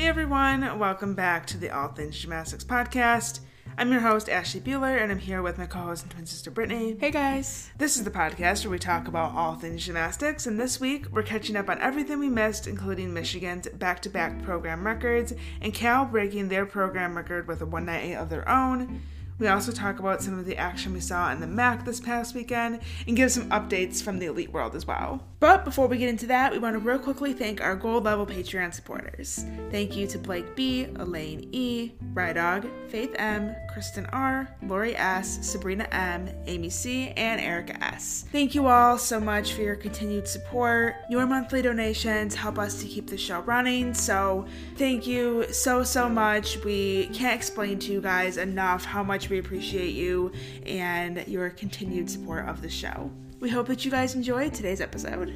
[0.00, 3.40] Hey everyone, welcome back to the All Things Gymnastics podcast.
[3.76, 6.50] I'm your host, Ashley Bueller, and I'm here with my co host and twin sister,
[6.50, 6.96] Brittany.
[6.98, 7.70] Hey guys.
[7.76, 11.22] This is the podcast where we talk about all things gymnastics, and this week we're
[11.22, 16.06] catching up on everything we missed, including Michigan's back to back program records and Cal
[16.06, 19.02] breaking their program record with a 198 of their own.
[19.38, 22.34] We also talk about some of the action we saw in the MAC this past
[22.34, 25.26] weekend and give some updates from the elite world as well.
[25.40, 28.26] But before we get into that, we want to real quickly thank our gold level
[28.26, 29.46] Patreon supporters.
[29.70, 35.88] Thank you to Blake B, Elaine E, Rydog, Faith M, Kristen R, Lori S, Sabrina
[35.92, 38.26] M, Amy C, and Erica S.
[38.30, 40.96] Thank you all so much for your continued support.
[41.08, 44.44] Your monthly donations help us to keep the show running, so
[44.76, 46.62] thank you so, so much.
[46.64, 50.32] We can't explain to you guys enough how much we appreciate you
[50.66, 53.10] and your continued support of the show.
[53.40, 55.32] We hope that you guys enjoyed today's episode.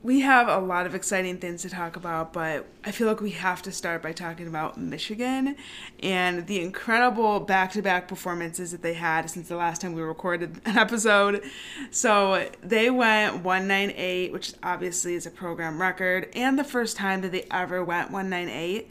[0.00, 3.32] We have a lot of exciting things to talk about, but I feel like we
[3.32, 5.56] have to start by talking about Michigan
[5.98, 10.02] and the incredible back to back performances that they had since the last time we
[10.02, 11.42] recorded an episode.
[11.90, 17.32] So they went 198, which obviously is a program record, and the first time that
[17.32, 18.88] they ever went 198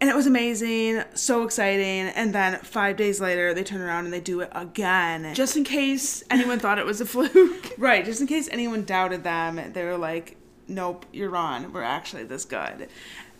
[0.00, 2.08] and it was amazing, so exciting.
[2.08, 5.64] And then five days later, they turn around and they do it again, just in
[5.64, 7.72] case anyone thought it was a fluke.
[7.78, 9.72] right, just in case anyone doubted them.
[9.72, 10.36] They were like,
[10.68, 11.72] "Nope, you're on.
[11.72, 12.88] We're actually this good."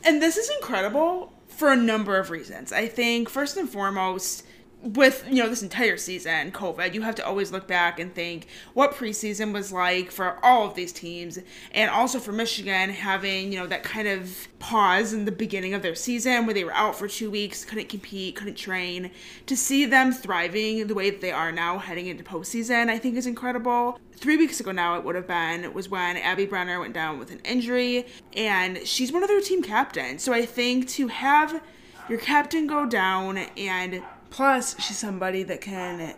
[0.04, 2.72] And this is incredible for a number of reasons.
[2.72, 4.44] I think first and foremost
[4.86, 8.46] with you know this entire season covid you have to always look back and think
[8.72, 11.38] what preseason was like for all of these teams
[11.72, 15.82] and also for michigan having you know that kind of pause in the beginning of
[15.82, 19.10] their season where they were out for two weeks couldn't compete couldn't train.
[19.46, 23.16] To see them thriving the way that they are now heading into postseason i think
[23.16, 23.98] is incredible.
[24.12, 27.30] Three weeks ago now it would have been was when abby brenner went down with
[27.30, 30.22] an injury and she's one of their team captains.
[30.22, 31.60] So i think to have
[32.08, 34.02] your captain go down and
[34.36, 36.14] Plus, she's somebody that can.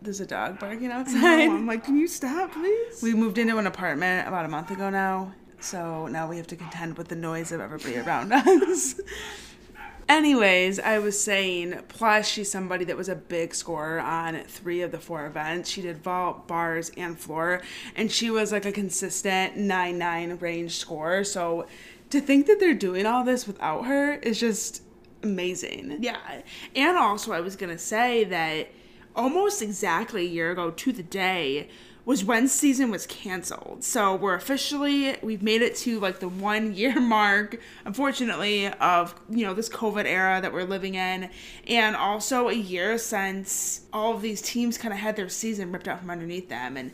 [0.00, 1.48] There's a dog barking outside.
[1.48, 3.02] I'm like, can you stop, please?
[3.02, 6.56] We moved into an apartment about a month ago now, so now we have to
[6.56, 9.00] contend with the noise of everybody around us.
[10.08, 14.92] Anyways, I was saying, plus she's somebody that was a big scorer on three of
[14.92, 15.68] the four events.
[15.68, 17.60] She did vault, bars, and floor,
[17.96, 21.24] and she was like a consistent 9 9 range score.
[21.24, 21.66] So
[22.10, 24.82] to think that they're doing all this without her is just
[25.22, 25.98] amazing.
[26.00, 26.42] Yeah.
[26.74, 28.68] And also, I was going to say that
[29.14, 31.68] almost exactly a year ago to the day
[32.04, 33.84] was when season was canceled.
[33.84, 39.46] So we're officially we've made it to like the 1 year mark unfortunately of, you
[39.46, 41.30] know, this COVID era that we're living in
[41.68, 45.88] and also a year since all of these teams kind of had their season ripped
[45.88, 46.92] out from underneath them and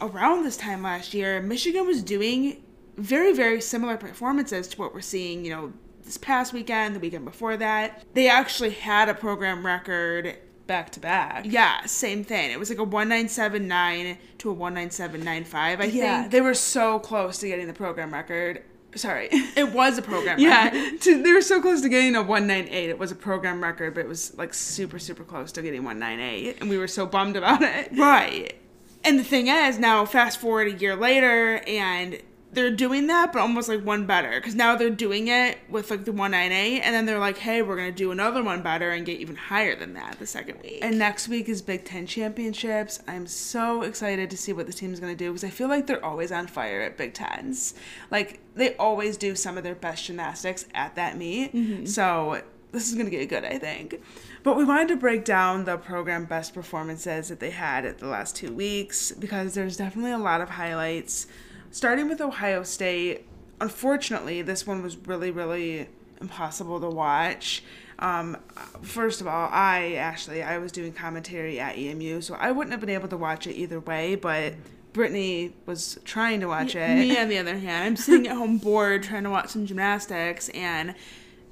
[0.00, 2.62] around this time last year Michigan was doing
[2.96, 5.72] very very similar performances to what we're seeing, you know,
[6.04, 8.04] this past weekend, the weekend before that.
[8.14, 11.44] They actually had a program record back to back.
[11.46, 12.50] Yeah, same thing.
[12.50, 16.32] It was like a 1979 to a 1975, I yeah, think.
[16.32, 18.62] They were so close to getting the program record.
[18.94, 19.28] Sorry.
[19.56, 20.70] It was a program yeah,
[21.00, 22.90] to, they were so close to getting a 198.
[22.90, 26.60] It was a program record, but it was like super, super close to getting 198.
[26.60, 27.90] And we were so bummed about it.
[27.92, 28.56] Right.
[29.04, 32.20] And the thing is, now fast forward a year later, and
[32.54, 34.30] they're doing that, but almost like one better.
[34.30, 37.76] Because now they're doing it with like the 198, and then they're like, hey, we're
[37.76, 40.78] going to do another one better and get even higher than that the second week.
[40.82, 43.00] And next week is Big Ten Championships.
[43.06, 45.86] I'm so excited to see what the team's going to do because I feel like
[45.86, 47.74] they're always on fire at Big Tens.
[48.10, 51.54] Like, they always do some of their best gymnastics at that meet.
[51.54, 51.86] Mm-hmm.
[51.86, 52.42] So,
[52.74, 54.02] this is going to get good, I think.
[54.42, 58.08] But we wanted to break down the program best performances that they had at the
[58.08, 61.26] last two weeks because there's definitely a lot of highlights
[61.74, 63.26] starting with Ohio State,
[63.60, 65.88] unfortunately, this one was really, really
[66.20, 67.64] impossible to watch.
[67.98, 68.36] Um,
[68.82, 72.80] first of all, I actually I was doing commentary at EMU, so I wouldn't have
[72.80, 74.14] been able to watch it either way.
[74.14, 74.54] But
[74.92, 76.96] Brittany was trying to watch it.
[76.96, 80.48] Me, on the other hand, I'm sitting at home bored trying to watch some gymnastics,
[80.50, 80.94] and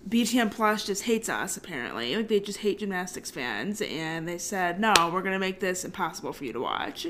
[0.08, 1.56] BTN Plus just hates us.
[1.56, 5.84] Apparently, like they just hate gymnastics fans, and they said, "No, we're gonna make this
[5.84, 7.08] impossible for you to watch."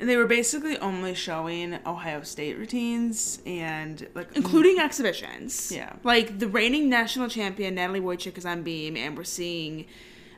[0.00, 5.72] And they were basically only showing Ohio State routines and like including exhibitions.
[5.72, 5.94] Yeah.
[6.04, 9.86] Like the reigning national champion Natalie Wojcik is on beam and we're seeing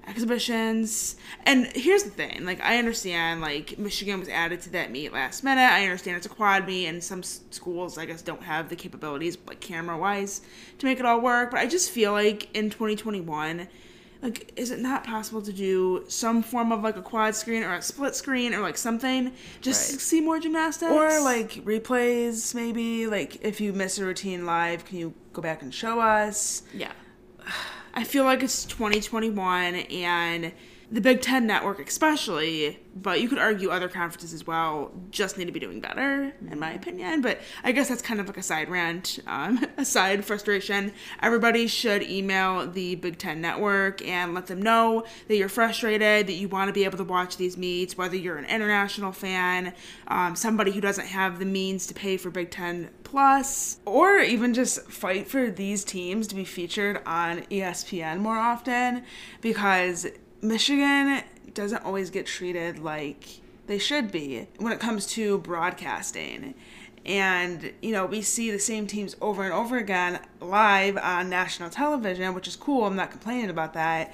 [0.07, 1.17] exhibitions.
[1.45, 5.45] And here's the thing, like I understand like Michigan was added to that meet last
[5.45, 5.63] minute.
[5.63, 9.37] I understand it's a quad meet and some schools I guess don't have the capabilities
[9.47, 10.41] like camera wise
[10.79, 13.69] to make it all work, but I just feel like in 2021
[14.23, 17.75] like is it not possible to do some form of like a quad screen or
[17.75, 19.99] a split screen or like something just Right.
[19.99, 23.07] to see more gymnastics Or like replays, maybe.
[23.07, 26.63] Like if you miss a routine live, can you go back and show us?
[26.75, 26.93] yeah
[27.95, 30.53] i feel like it's 2021 and
[30.91, 35.45] the big ten network especially but you could argue other conferences as well just need
[35.45, 37.21] to be doing better in my opinion.
[37.21, 40.93] But i guess that's kind of like a side rant um, a side frustration.
[41.23, 46.33] Everybody should email the big ten network and let them know that you're frustrated that
[46.33, 49.73] you want to be able to watch these meets whether you're an international fan
[50.09, 54.55] um, somebody who doesn't have the means to pay for big ten plus Or even
[54.55, 59.03] just fight for these teams to be featured on ESPN more often.
[59.41, 60.07] Because
[60.43, 61.23] Michigan
[61.55, 66.55] doesn't always get treated like they should be when it comes to broadcasting.
[67.07, 71.71] And, you know, we see the same teams over and over again live on national
[71.71, 72.85] television, which is cool.
[72.85, 74.13] I'm not complaining about that.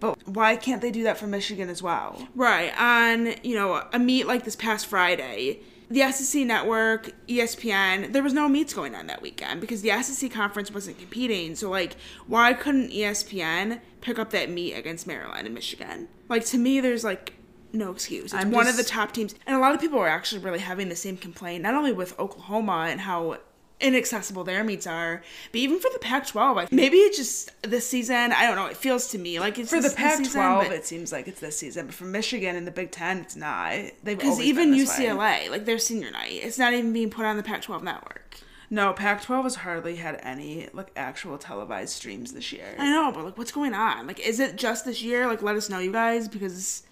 [0.00, 2.26] But why can't they do that for Michigan as well?
[2.34, 2.72] Right.
[2.80, 5.60] On, you know, a meet like this past Friday,
[5.92, 10.30] the SEC network, ESPN, there was no meets going on that weekend because the SEC
[10.30, 11.54] conference wasn't competing.
[11.54, 11.96] So like
[12.26, 16.08] why couldn't ESPN pick up that meet against Maryland and Michigan?
[16.28, 17.34] Like to me there's like
[17.72, 18.24] no excuse.
[18.24, 19.34] It's I'm one of the top teams.
[19.46, 22.18] And a lot of people are actually really having the same complaint, not only with
[22.18, 23.38] Oklahoma and how
[23.82, 26.56] inaccessible their meets are, but even for the Pac-12.
[26.56, 28.32] Like, maybe it's just this season.
[28.32, 28.66] I don't know.
[28.66, 31.12] It feels to me like it's For the this- this season, Pac-12, but- it seems
[31.12, 33.72] like it's this season, but for Michigan and the Big Ten, it's not.
[34.02, 35.06] They've Because even this way.
[35.06, 38.36] UCLA, like their senior night, it's not even being put on the Pac-12 network.
[38.70, 42.74] No, Pac-12 has hardly had any like actual televised streams this year.
[42.78, 44.06] I know, but like, what's going on?
[44.06, 45.26] Like, is it just this year?
[45.26, 46.82] Like, let us know, you guys, because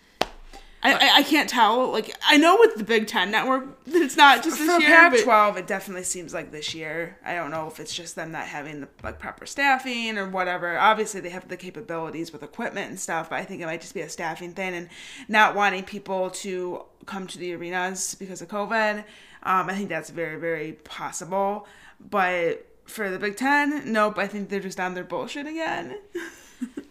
[0.83, 1.91] I I, I can't tell.
[1.91, 5.11] Like, I know with the Big Ten network that it's not just this For year,
[5.11, 7.19] but Pac-12, it definitely seems like this year.
[7.25, 10.79] I don't know if it's just them not having the like proper staffing or whatever.
[10.79, 13.95] Obviously, they have the capabilities with equipment and stuff, but I think it might just
[13.95, 14.89] be a staffing thing and
[15.29, 19.05] not wanting people to come to the arenas because of COVID.
[19.43, 21.67] Um, I think that's very, very possible.
[21.99, 24.19] But for the Big Ten, nope.
[24.19, 25.99] I think they're just on their bullshit again.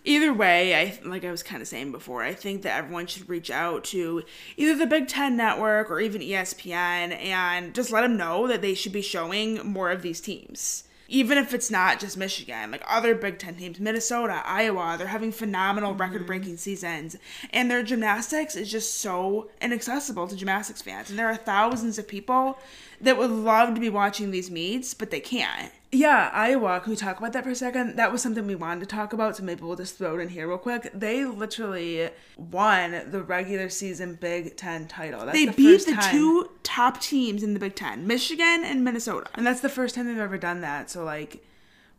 [0.04, 3.30] either way, I like I was kind of saying before, I think that everyone should
[3.30, 4.24] reach out to
[4.58, 8.74] either the Big Ten Network or even ESPN and just let them know that they
[8.74, 10.86] should be showing more of these teams.
[11.12, 15.32] Even if it's not just Michigan, like other Big Ten teams, Minnesota, Iowa, they're having
[15.32, 16.02] phenomenal mm-hmm.
[16.02, 17.16] record breaking seasons.
[17.52, 21.10] And their gymnastics is just so inaccessible to gymnastics fans.
[21.10, 22.60] And there are thousands of people
[23.02, 25.72] that would love to be watching these meets, but they can't.
[25.92, 26.80] Yeah, Iowa.
[26.82, 27.96] Can we talk about that for a second?
[27.96, 30.30] That was something we wanted to talk about, so maybe we'll just throw it in
[30.30, 30.92] here real quick.
[30.94, 35.26] They literally won the regular season Big Ten title.
[35.26, 38.84] That's They the beat the time- two top teams in the Big Ten, Michigan and
[38.84, 39.32] Minnesota.
[39.34, 40.92] and that's the first time they've ever done that.
[40.92, 41.44] So like,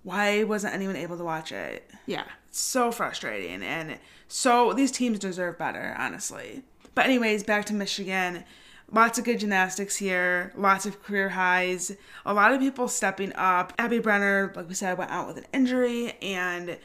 [0.05, 1.91] why wasn't anyone able to watch it?
[2.07, 2.25] Yeah.
[2.49, 3.99] It's so frustrating, and
[4.29, 6.63] so these teams deserve better, honestly.
[6.95, 8.45] But anyways, back to Michigan.
[8.93, 11.97] Lots of good gymnastics here, lots of career highs,
[12.27, 13.73] a lot of people stepping up.
[13.79, 16.77] Abby Brenner, like we said, went out with an injury, and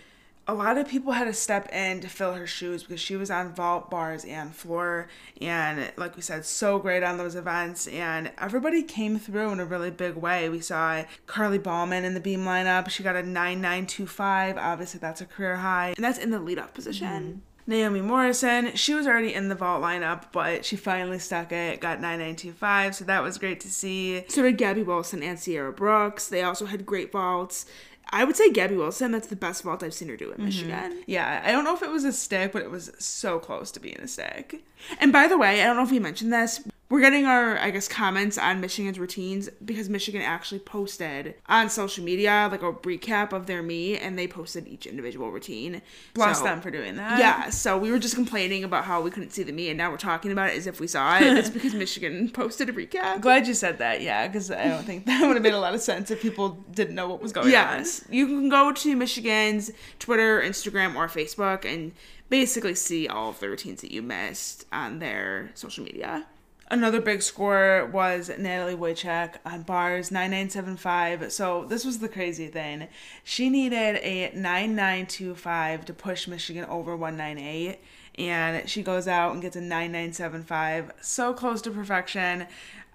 [0.48, 3.32] a lot of people had to step in to fill her shoes because she was
[3.32, 5.08] on vault, bars, and floor.
[5.42, 7.88] And like we said, so great on those events.
[7.88, 10.48] And everybody came through in a really big way.
[10.50, 12.90] We saw Carly Bauman in the beam lineup.
[12.90, 14.58] She got a 9925.
[14.58, 15.94] Obviously, that's a career high.
[15.96, 17.08] And that's in the lead up position.
[17.08, 17.40] Mm-hmm.
[17.68, 22.00] Naomi Morrison, she was already in the vault lineup, but she finally stuck it, got
[22.00, 22.96] 9925.
[22.96, 24.24] So that was great to see.
[24.28, 26.28] So did Gabby Wilson and Sierra Brooks.
[26.28, 27.66] They also had great vaults.
[28.12, 30.46] I would say Gabby Wilson, that's the best vault I've seen her do in mm-hmm.
[30.46, 31.04] Michigan.
[31.08, 33.80] Yeah, I don't know if it was a stick, but it was so close to
[33.80, 34.64] being a stick.
[35.00, 36.62] And by the way, I don't know if we mentioned this.
[36.88, 42.04] We're getting our, I guess, comments on Michigan's routines because Michigan actually posted on social
[42.04, 45.82] media like a recap of their meet and they posted each individual routine.
[46.14, 47.18] Bless So- them for doing that.
[47.18, 49.90] Yeah, so we were just complaining about how we couldn't see the meet and now
[49.90, 51.24] we're talking about it as if we saw it.
[51.24, 53.20] It's because Michigan posted a recap.
[53.20, 55.74] Glad you said that, yeah, because I don't think that would have made a lot
[55.74, 57.52] of sense if people didn't know what was going on.
[57.52, 58.06] Yes.
[58.12, 61.94] You can go to Michigan's Twitter, Instagram, or Facebook and
[62.30, 66.28] basically see all of the routines that you missed on their social media.
[66.72, 71.32] Another big score was Natalie Wojcik on bars 9975.
[71.32, 72.88] So this was the crazy thing.
[73.24, 77.80] She needed a 9925 to push Michigan over 198
[78.18, 80.92] and she goes out and gets a 9975.
[81.02, 82.48] So close to perfection.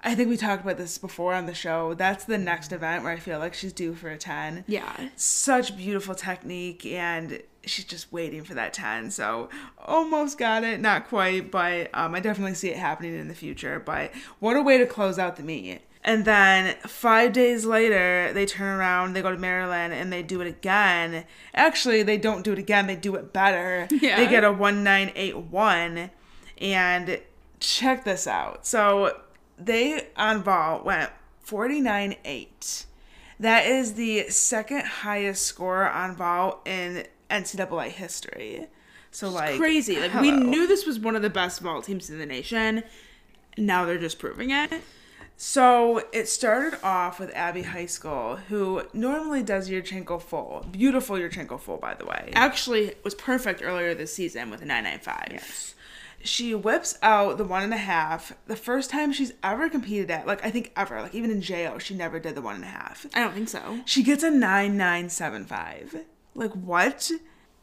[0.02, 1.92] I think we talked about this before on the show.
[1.94, 5.08] That's the next event where I feel like she's due for a 10 Yeah.
[5.14, 9.48] such beautiful technique and she's just waiting for that 10 so
[9.86, 13.78] almost got it not quite but um, i definitely see it happening in the future
[13.78, 18.46] but what a way to close out the meet And then five days later, they
[18.46, 21.26] turn around, they go to Maryland, and they do it again.
[21.54, 23.86] Actually, they don't do it again, they do it better.
[24.00, 24.16] Yeah.
[24.16, 26.10] They get a 1981.
[26.58, 27.20] And
[27.58, 28.66] check this out.
[28.66, 29.20] So
[29.58, 32.86] they on vault went 49 8.
[33.38, 38.66] That is the second highest score on vault in NCAA history.
[39.10, 39.98] So, like, Crazy.
[39.98, 42.84] Like we knew this was one of the best vault teams in the nation.
[43.58, 44.72] Now they're just proving it.
[45.36, 50.66] So it started off with Abby Heiskell, who normally does Yurchenko full.
[50.70, 52.30] Beautiful Yurchenko full, by the way.
[52.34, 55.28] Actually, was perfect earlier this season with a 995.
[55.32, 55.74] Yes.
[56.22, 58.34] She whips out the one and a half.
[58.48, 61.78] The first time she's ever competed at, like I think ever, like even in JO,
[61.78, 63.06] she never did the one and a half.
[63.14, 63.80] I don't think so.
[63.86, 66.04] She gets a nine nine seven five.
[66.34, 67.10] Like what?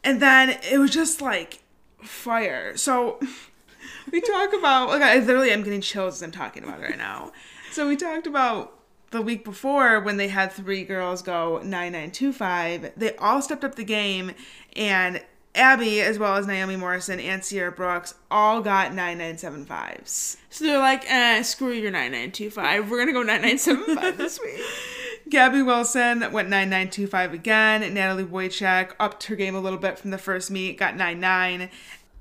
[0.04, 1.62] And then it was just like
[2.02, 2.76] fire.
[2.76, 3.20] So
[4.12, 6.98] we talk about like I literally am getting chills as I'm talking about it right
[6.98, 7.32] now.
[7.72, 8.74] So we talked about
[9.10, 12.92] the week before when they had three girls go 9925.
[12.96, 14.32] They all stepped up the game
[14.76, 15.22] and
[15.54, 20.36] Abby, as well as Naomi Morrison and Sierra Brooks, all got 9975s.
[20.50, 22.88] So they're like, eh, screw your 9925.
[22.88, 24.60] We're going to go 9975 this week.
[25.30, 27.94] Gabby Wilson went 9925 again.
[27.94, 31.68] Natalie Wojcik upped her game a little bit from the first meet, got 99.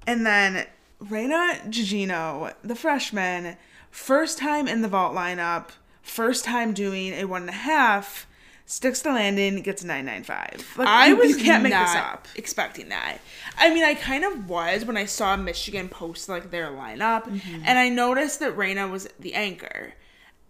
[0.05, 0.65] And then
[0.99, 3.57] Reyna Guggino, the freshman,
[3.91, 5.69] first time in the vault lineup,
[6.01, 8.27] first time doing a one and a half,
[8.65, 10.75] sticks the landing, gets a 995.
[10.77, 12.27] Like, I was you can't make not this up.
[12.35, 13.19] expecting that.
[13.57, 17.63] I mean, I kind of was when I saw Michigan post like their lineup, Mm-hmm.
[17.65, 19.93] and I noticed that Reyna was the anchor.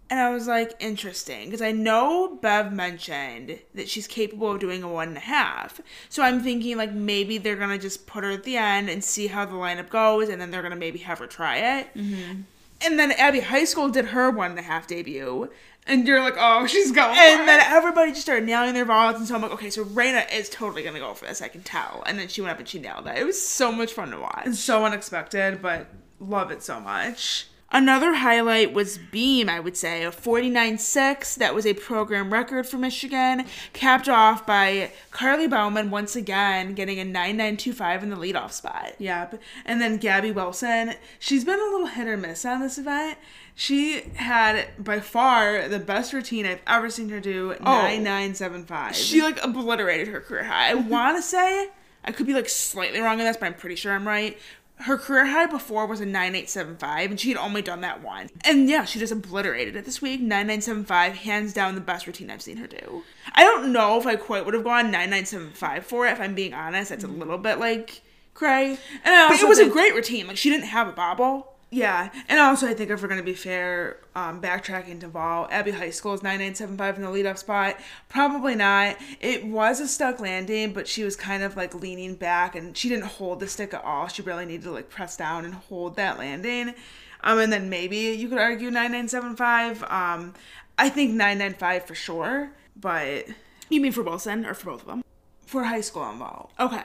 [0.10, 4.82] And I was like, interesting, because I know Bev mentioned that she's capable of doing
[4.82, 5.82] a one and a half.
[6.08, 9.28] So I'm thinking like maybe they're gonna just put her at the end and see
[9.28, 11.94] how the lineup goes, and then they're gonna maybe have her try it.
[11.94, 12.42] Mm-hmm.
[12.82, 15.50] And then Abby Heiskell did her one and a half debut,
[15.86, 17.18] and you're like, oh, she's going.
[17.18, 20.26] And then everybody just started nailing their vaults, and so I'm like, okay, so Reyna
[20.32, 21.42] is totally gonna go for this.
[21.42, 22.04] I can tell.
[22.06, 23.18] And then she went up and she nailed it.
[23.18, 24.44] It was so much fun to watch.
[24.46, 25.88] And so unexpected, but
[26.22, 27.48] love it so much.
[27.70, 31.36] Another highlight was Beam, I would say, a 49.6.
[31.36, 36.98] That was a program record for Michigan, capped off by Carly Bauman once again getting
[37.00, 38.94] a 9.925 in the leadoff spot.
[39.00, 39.42] Yep.
[39.66, 43.18] And then Gabby Wilson, she's been a little hit or miss on this event.
[43.54, 47.54] She had by far the best routine I've ever seen her do.
[47.60, 48.96] oh, Nine nine seven five.
[48.96, 50.70] She like obliterated her career high.
[50.72, 51.70] I want to say,
[52.06, 54.38] I could be like slightly wrong on this, but I'm pretty sure I'm right.
[54.82, 58.30] Her career high before was a 9875, and she had only done that one.
[58.46, 60.22] And yeah, she just obliterated it this week.
[60.22, 63.04] 9975, hands down the best routine I've seen her do.
[63.34, 66.54] I don't know if I quite would have gone 9975 for it, if I'm being
[66.54, 66.92] honest.
[66.92, 68.02] That's a little bit like
[68.36, 68.78] cray.
[69.04, 70.28] But it was a great routine.
[70.28, 71.57] Like, she didn't have a bobble.
[71.70, 75.72] Yeah, and also I think if we're gonna be fair, um, backtracking to vault, Abbey
[75.72, 77.78] High School is nine nine seven five in the lead up spot.
[78.08, 78.96] Probably not.
[79.20, 82.88] It was a stuck landing, but she was kind of like leaning back, and she
[82.88, 84.08] didn't hold the stick at all.
[84.08, 86.74] She really needed to like press down and hold that landing.
[87.22, 89.84] Um, and then maybe you could argue nine nine seven five.
[89.90, 90.36] Um,
[90.78, 93.26] I think nine nine five for sure, but
[93.70, 95.04] You mean for Wilson or for both of them?
[95.46, 96.54] for Heiskell involved.
[96.60, 96.84] Okay.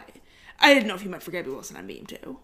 [0.58, 2.38] I didn't know if you meant for Gabby Wilson on Beam too.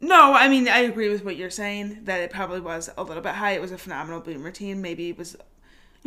[0.00, 3.22] No, I mean I agree with what you're saying that it probably was a little
[3.22, 3.52] bit high.
[3.52, 4.80] It was a phenomenal boom routine.
[4.80, 5.36] Maybe it was.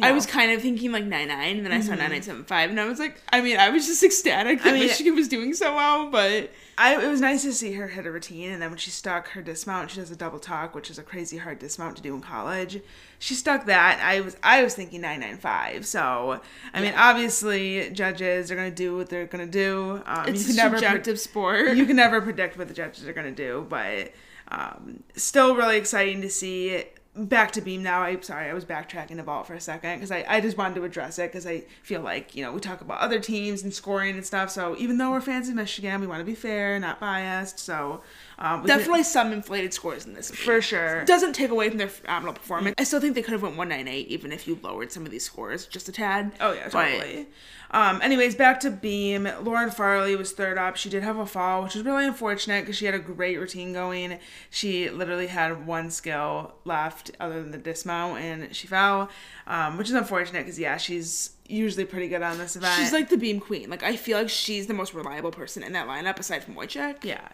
[0.02, 2.98] I was kind of thinking like 99, and then I saw 9975, and I was
[3.00, 6.10] like, I mean, I was just ecstatic that I mean- Michigan was doing so well,
[6.10, 8.90] but I, it was nice to see her hit a routine, and then when she
[8.90, 12.02] stuck her dismount, she does a double tuck, which is a crazy hard dismount to
[12.02, 12.80] do in college.
[13.20, 14.00] She stuck that.
[14.04, 15.86] I was I was thinking nine nine five.
[15.86, 16.42] So
[16.74, 20.02] I mean, obviously, judges are gonna do what they're gonna do.
[20.08, 21.76] Um, it's you a can never subjective sport.
[21.78, 24.12] you can never predict what the judges are gonna do, but
[24.48, 26.86] um, still really exciting to see.
[27.14, 28.04] Back to Beam now.
[28.04, 30.76] I'm sorry, I was backtracking the vault for a second because I, I just wanted
[30.76, 33.74] to address it because I feel like, you know, we talk about other teams and
[33.74, 34.50] scoring and stuff.
[34.50, 37.60] So even though we're fans of Michigan, we want to be fair, not biased.
[37.60, 38.02] So
[38.40, 40.32] um, Definitely some inflated scores in this.
[40.32, 41.04] for sure.
[41.04, 42.76] Doesn't take away from their phenomenal performance.
[42.78, 45.26] I still think they could have went 198 even if you lowered some of these
[45.26, 46.32] scores just a tad.
[46.40, 47.28] Oh yeah, totally.
[47.72, 49.30] Um, anyways, back to Beam.
[49.42, 50.76] Lauren Farley was third up.
[50.76, 53.72] She did have a fall, which was really unfortunate because she had a great routine
[53.72, 54.20] going.
[54.50, 59.10] She literally had one skill left other than the dismount, and she fell,
[59.48, 62.78] um, which is unfortunate because yeah, she's usually pretty good on this event.
[62.78, 63.70] She's like the beam queen.
[63.70, 67.06] Like I feel like she's the most reliable person in that lineup aside from Wojcik.
[67.06, 67.28] Yeah.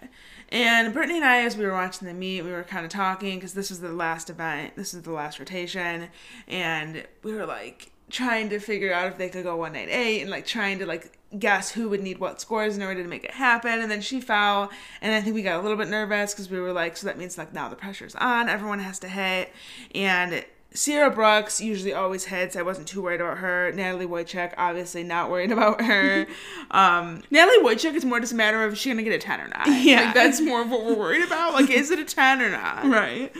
[0.50, 3.38] And Brittany and I, as we were watching the meet, we were kind of talking
[3.38, 6.10] because this was the last event, this is the last rotation,
[6.48, 10.46] and we were like trying to figure out if they could go 198 and like
[10.46, 13.82] trying to like guess who would need what scores in order to make it happen.
[13.82, 14.72] And then she fell,
[15.02, 17.18] and I think we got a little bit nervous because we were like, so that
[17.18, 19.52] means like now the pressure's on, everyone has to hit.
[19.94, 22.56] And Sierra Brooks usually always hits.
[22.56, 23.72] I wasn't too worried about her.
[23.72, 26.28] Natalie Wojcik, obviously not worried about her.
[26.70, 29.40] Um, Natalie Wojcik, it's more just a matter of is she gonna get a ten
[29.40, 29.68] or not.
[29.68, 30.02] Yeah.
[30.02, 31.54] like, that's more of what we're worried about.
[31.54, 32.86] Like, is it a ten or not?
[32.90, 33.34] right.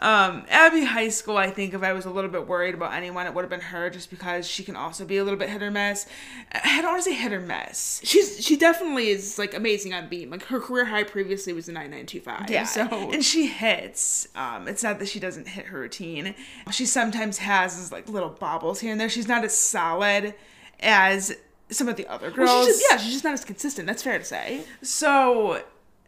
[0.00, 3.34] Um, Abby Heiskell, I think if I was a little bit worried about anyone, it
[3.34, 5.70] would have been her just because she can also be a little bit hit or
[5.72, 6.06] miss.
[6.52, 8.00] I don't want to say hit or miss.
[8.04, 10.30] She's she definitely is like amazing on beam.
[10.30, 12.48] Like her career high previously was a nine nine two five.
[12.48, 12.64] Yeah.
[12.64, 14.28] So And she hits.
[14.36, 16.34] Um, it's not that she doesn't hit her routine.
[16.70, 19.08] She sometimes has these like little bobbles here and there.
[19.08, 20.34] She's not as solid
[20.80, 21.34] as
[21.70, 22.48] some of the other girls.
[22.48, 23.86] well, she's just, yeah, she's just not as consistent.
[23.86, 24.62] That's fair to say.
[24.82, 25.62] So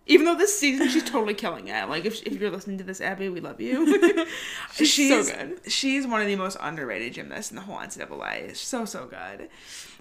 [0.07, 1.88] Even though this season she's totally killing it.
[1.88, 4.26] Like if, if you're listening to this, Abby, we love you.
[4.73, 5.61] she's, she's so good.
[5.71, 8.57] She's one of the most underrated gymnasts in the whole NCAA.
[8.57, 9.49] So so good.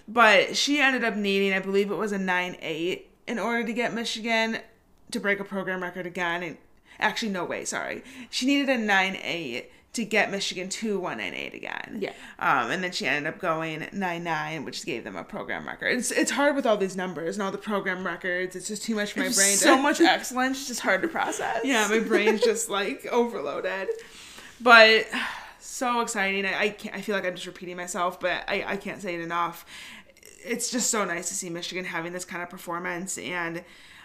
[0.08, 3.72] But she ended up needing, I believe it was a nine eight, in order to
[3.72, 4.58] get Michigan
[5.12, 6.42] to break a program record again.
[6.42, 6.56] And
[6.98, 11.98] actually, no way, sorry, she needed a nine eight to get Michigan to 198 again.
[12.00, 12.12] Yeah.
[12.38, 15.98] Um, and then she ended up going 99, which gave them a program record.
[15.98, 18.54] It's, it's hard with all these numbers and all the program records.
[18.54, 19.56] It's just too much for my brain.
[19.56, 21.60] so much excellence, it's just hard to process.
[21.64, 23.88] yeah, my brain's just like overloaded.
[24.60, 25.06] But
[25.58, 26.46] so exciting.
[26.46, 29.14] I, I can't I feel like I'm just repeating myself, but I, I can't say
[29.16, 29.66] it enough.
[30.44, 33.64] It's just so nice to see Michigan having this kind of performance and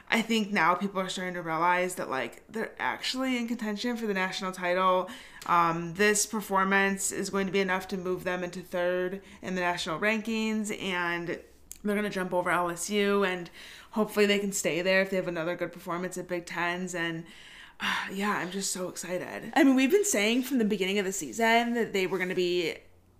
[0.09, 4.05] I think now people are starting to realize that like they're actually in contention for
[4.05, 5.09] the national title.
[5.47, 9.61] Um, this performance is going to be enough to move them into third in the
[9.61, 13.49] national rankings, and they're going to jump over LSU, and
[13.91, 16.95] hopefully they can stay there if they have another good performance at Big Tens.
[16.95, 17.25] And
[17.79, 19.51] uh, yeah, I'm just so excited.
[19.55, 22.29] I mean, we've been saying from the beginning of the season that they were going
[22.29, 22.75] to be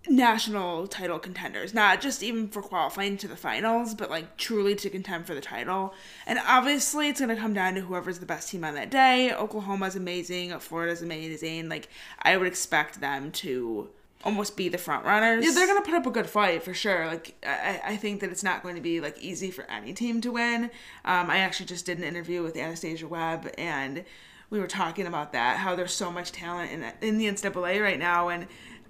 [0.07, 4.89] national title contenders, not just even for qualifying to the finals, but like truly to
[4.89, 5.93] contend for the title.
[6.25, 9.33] And obviously, it's going to come down to whoever's the best team on that day.
[9.33, 11.69] Oklahoma's amazing, Florida's amazing.
[11.69, 11.89] Like,
[12.21, 13.89] I would expect them to
[14.25, 15.45] almost be the front runners.
[15.45, 17.05] Yeah, they're gonna put up a good fight for sure.
[17.05, 20.19] Like I, I think that it's not going to be like easy for any team
[20.21, 20.65] to win.
[21.05, 24.03] Um, I actually just did an interview with Anastasia Webb, and
[24.49, 25.57] we were talking about that.
[25.57, 28.47] How there's so much talent in in the NCAA right now, and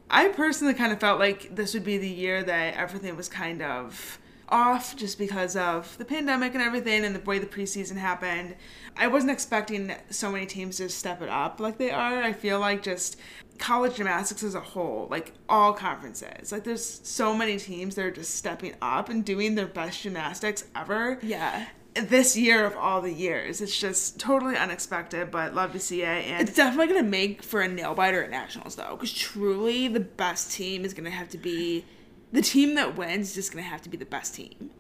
[0.10, 3.62] I personally kind of felt like this would be the year that everything was kind
[3.62, 4.20] of
[4.50, 8.56] off just because of the pandemic and everything and the way the preseason happened.
[8.96, 12.22] I wasn't expecting so many teams to step it up like they are.
[12.22, 13.18] I feel like just
[13.58, 18.12] college gymnastics as a whole, like all conferences, like there's so many teams that are
[18.12, 21.18] just stepping up and doing their best gymnastics ever.
[21.22, 21.66] Yeah.
[21.96, 26.26] This year of all the years, it's just totally unexpected, but love to see it.
[26.26, 29.88] And It's definitely going to make for a nail biter at nationals, though, because truly
[29.88, 31.86] the best team is going to have to be
[32.34, 33.30] the team that wins.
[33.30, 34.72] Is just going to have to be the best team.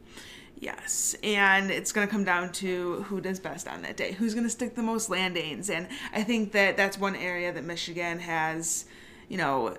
[0.58, 4.13] Yes, and it's going to come down to who does best on that day.
[4.13, 5.69] Who's going to stick the most landings?
[5.69, 8.86] And I think that that's one area that Michigan has,
[9.28, 9.78] you know,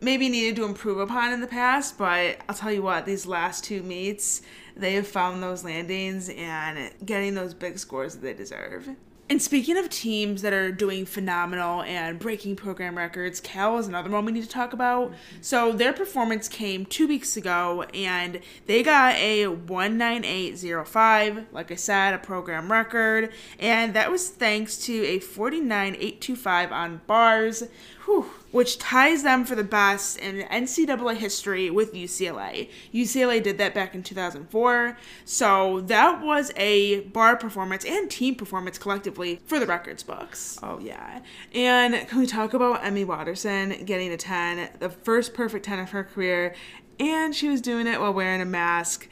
[0.00, 1.98] maybe needed to improve upon in the past.
[1.98, 4.40] But I'll tell you what, these last two meets,
[4.76, 8.90] they have found those landings and getting those big scores that they deserve.
[9.30, 14.10] And speaking of teams that are doing phenomenal and breaking program records, Cal is another
[14.10, 15.12] one we need to talk about.
[15.12, 15.38] Mm-hmm.
[15.40, 22.12] So their performance came two weeks ago, and they got a 198.05, like I said,
[22.12, 27.62] a program record, and that was thanks to a 49.825 on bars.
[28.04, 32.70] Whew, which ties them for the best in NCAA history with UCLA.
[32.92, 38.78] UCLA did that back in 2004, so that was a bar performance and team performance
[38.78, 40.56] collectively for the records books.
[40.62, 41.18] Oh yeah.
[41.52, 45.90] And can we talk about Emi Watterson getting a 10, the first perfect 10 of
[45.90, 46.54] her career,
[47.00, 49.08] and she was doing it while wearing a mask.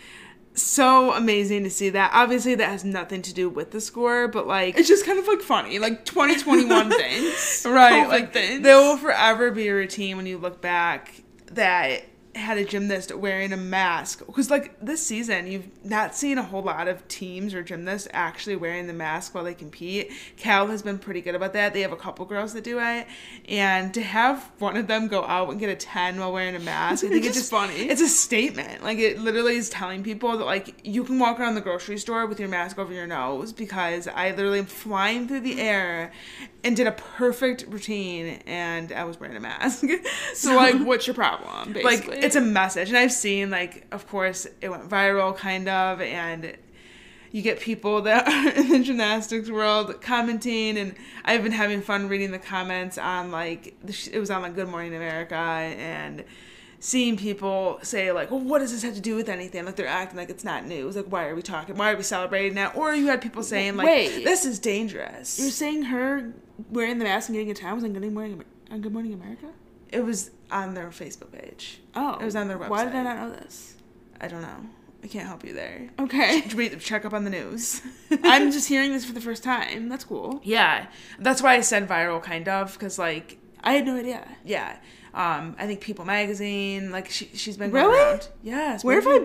[0.55, 2.11] So amazing to see that.
[2.12, 5.27] Obviously that has nothing to do with the score, but like It's just kind of
[5.27, 8.62] like funny, like 2021 things, right COVID like things.
[8.62, 12.03] there will forever be a routine when you look back that
[12.35, 14.25] had a gymnast wearing a mask.
[14.27, 18.57] Because like this season you've not seen a whole lot of teams or gymnasts actually
[18.57, 20.11] wearing the mask while they compete.
[20.37, 21.75] Cal has been pretty good about that.
[21.75, 23.07] They have a couple girls that do it.
[23.49, 26.61] And to have one of them go out and get a 10 while wearing a
[26.61, 27.75] mask i think It's just funny.
[27.75, 28.83] it's a statement.
[28.83, 32.27] Like it literally is telling people that like you can walk around the grocery store
[32.27, 36.12] with your mask over your nose because i literally am flying through the air
[36.64, 39.85] and did a perfect routine and i was wearing a mask.
[40.35, 41.73] So like, what's your problem?
[41.73, 45.69] Basically, like it's a message and i've seen like of course it went viral kind
[45.69, 46.57] of and
[47.31, 52.09] you get people that are in the gymnastics world commenting and i've been having fun
[52.09, 56.25] reading the comments on like it was on like good morning america and
[56.83, 59.65] seeing people say like well what does this have to do with anything?
[59.65, 60.97] Like they're acting like it's not news.
[60.97, 61.77] Like why are we talking?
[61.77, 62.75] Why are we celebrating that?
[62.75, 64.25] Or you had people saying like Wait.
[64.25, 65.39] this is dangerous.
[65.39, 66.35] You're saying her
[66.71, 69.15] wearing the mask and getting a 10 was on Good Morning, Amer- on Good Morning
[69.15, 69.47] America?
[69.93, 71.81] It was on their Facebook page.
[71.95, 72.69] Oh, It was on their website.
[72.71, 73.77] Why did I not know this?
[74.21, 74.57] I don't know.
[75.05, 75.89] I can't help you there.
[75.99, 76.43] Okay,
[76.79, 77.83] Check up on the news.
[78.23, 79.89] I'm just hearing this for the first time.
[79.89, 80.41] That's cool.
[80.45, 80.87] yeah,
[81.19, 84.27] that's why I said viral, kind of, because like, I had no idea.
[84.45, 84.77] yeah,
[85.13, 88.01] um, I think People Magazine, like she she's been going Really?
[88.01, 88.29] around.
[88.43, 88.85] Yes.
[88.85, 89.19] Where have I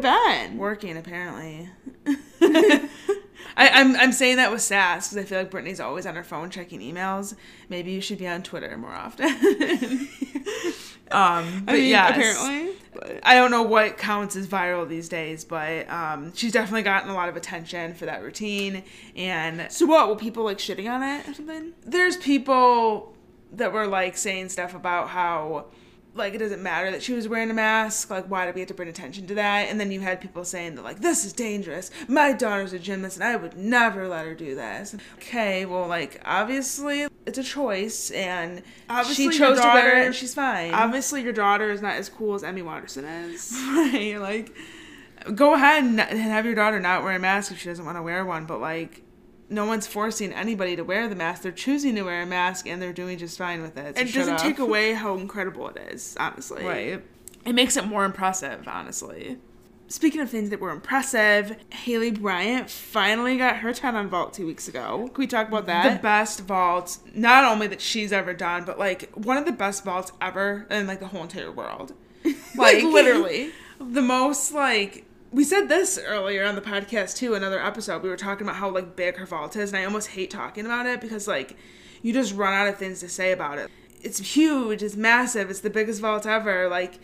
[0.48, 0.58] been?
[0.58, 1.70] Working apparently.
[3.60, 6.24] I, I'm I'm saying that with sass because I feel like Brittany's always on her
[6.24, 7.36] phone checking emails.
[7.70, 9.28] Maybe you should be on Twitter more often.
[11.12, 12.12] um, but I mean, yes.
[12.12, 12.74] apparently.
[12.94, 17.10] But I don't know what counts as viral these days, but um, she's definitely gotten
[17.10, 18.84] a lot of attention for that routine.
[19.16, 20.08] And so what?
[20.08, 21.74] Will people like shitting on it or something?
[21.86, 23.14] there's people
[23.54, 25.66] that were like saying stuff about how
[26.16, 28.68] like it doesn't matter that she was wearing a mask like why do we have
[28.68, 31.32] to bring attention to that and then you had people saying that like this is
[31.32, 35.88] dangerous my daughter's a gymnast and i would never let her do this okay well
[35.88, 40.74] like obviously it's a choice and Obviously, she chose to wear it and she's fine.
[40.74, 43.52] Obviously, your daughter is not as cool as Emi Watterson is.
[43.68, 44.56] right like
[45.36, 48.02] go ahead and have your daughter not wear a mask if she doesn't want to
[48.02, 49.04] wear one but like
[49.50, 51.42] no one's forcing anybody to wear the mask.
[51.42, 54.14] They're choosing to wear a mask and they're doing just fine with it so It
[54.14, 56.66] doesn't take away how incredible it is, honestly.
[56.66, 57.02] right.
[57.46, 59.38] It makes it more impressive honestly
[59.90, 64.46] Speaking of things that were impressive, Haley Bryant finally got her 10 on vault two
[64.46, 65.10] weeks ago.
[65.14, 65.98] Can we talk about that?
[65.98, 69.84] the best vault not only that she's ever done but like one of the best
[69.84, 71.94] vaults ever in like the whole entire world
[72.56, 73.52] like, literally.
[73.80, 78.18] the most like we said this earlier on the podcast too another episode we were
[78.18, 81.00] talking about how like big her vault is and i almost hate talking about it
[81.02, 81.56] because like
[82.02, 83.70] you just run out of things to say about it
[84.02, 87.00] it's huge it's massive it's the biggest vault ever like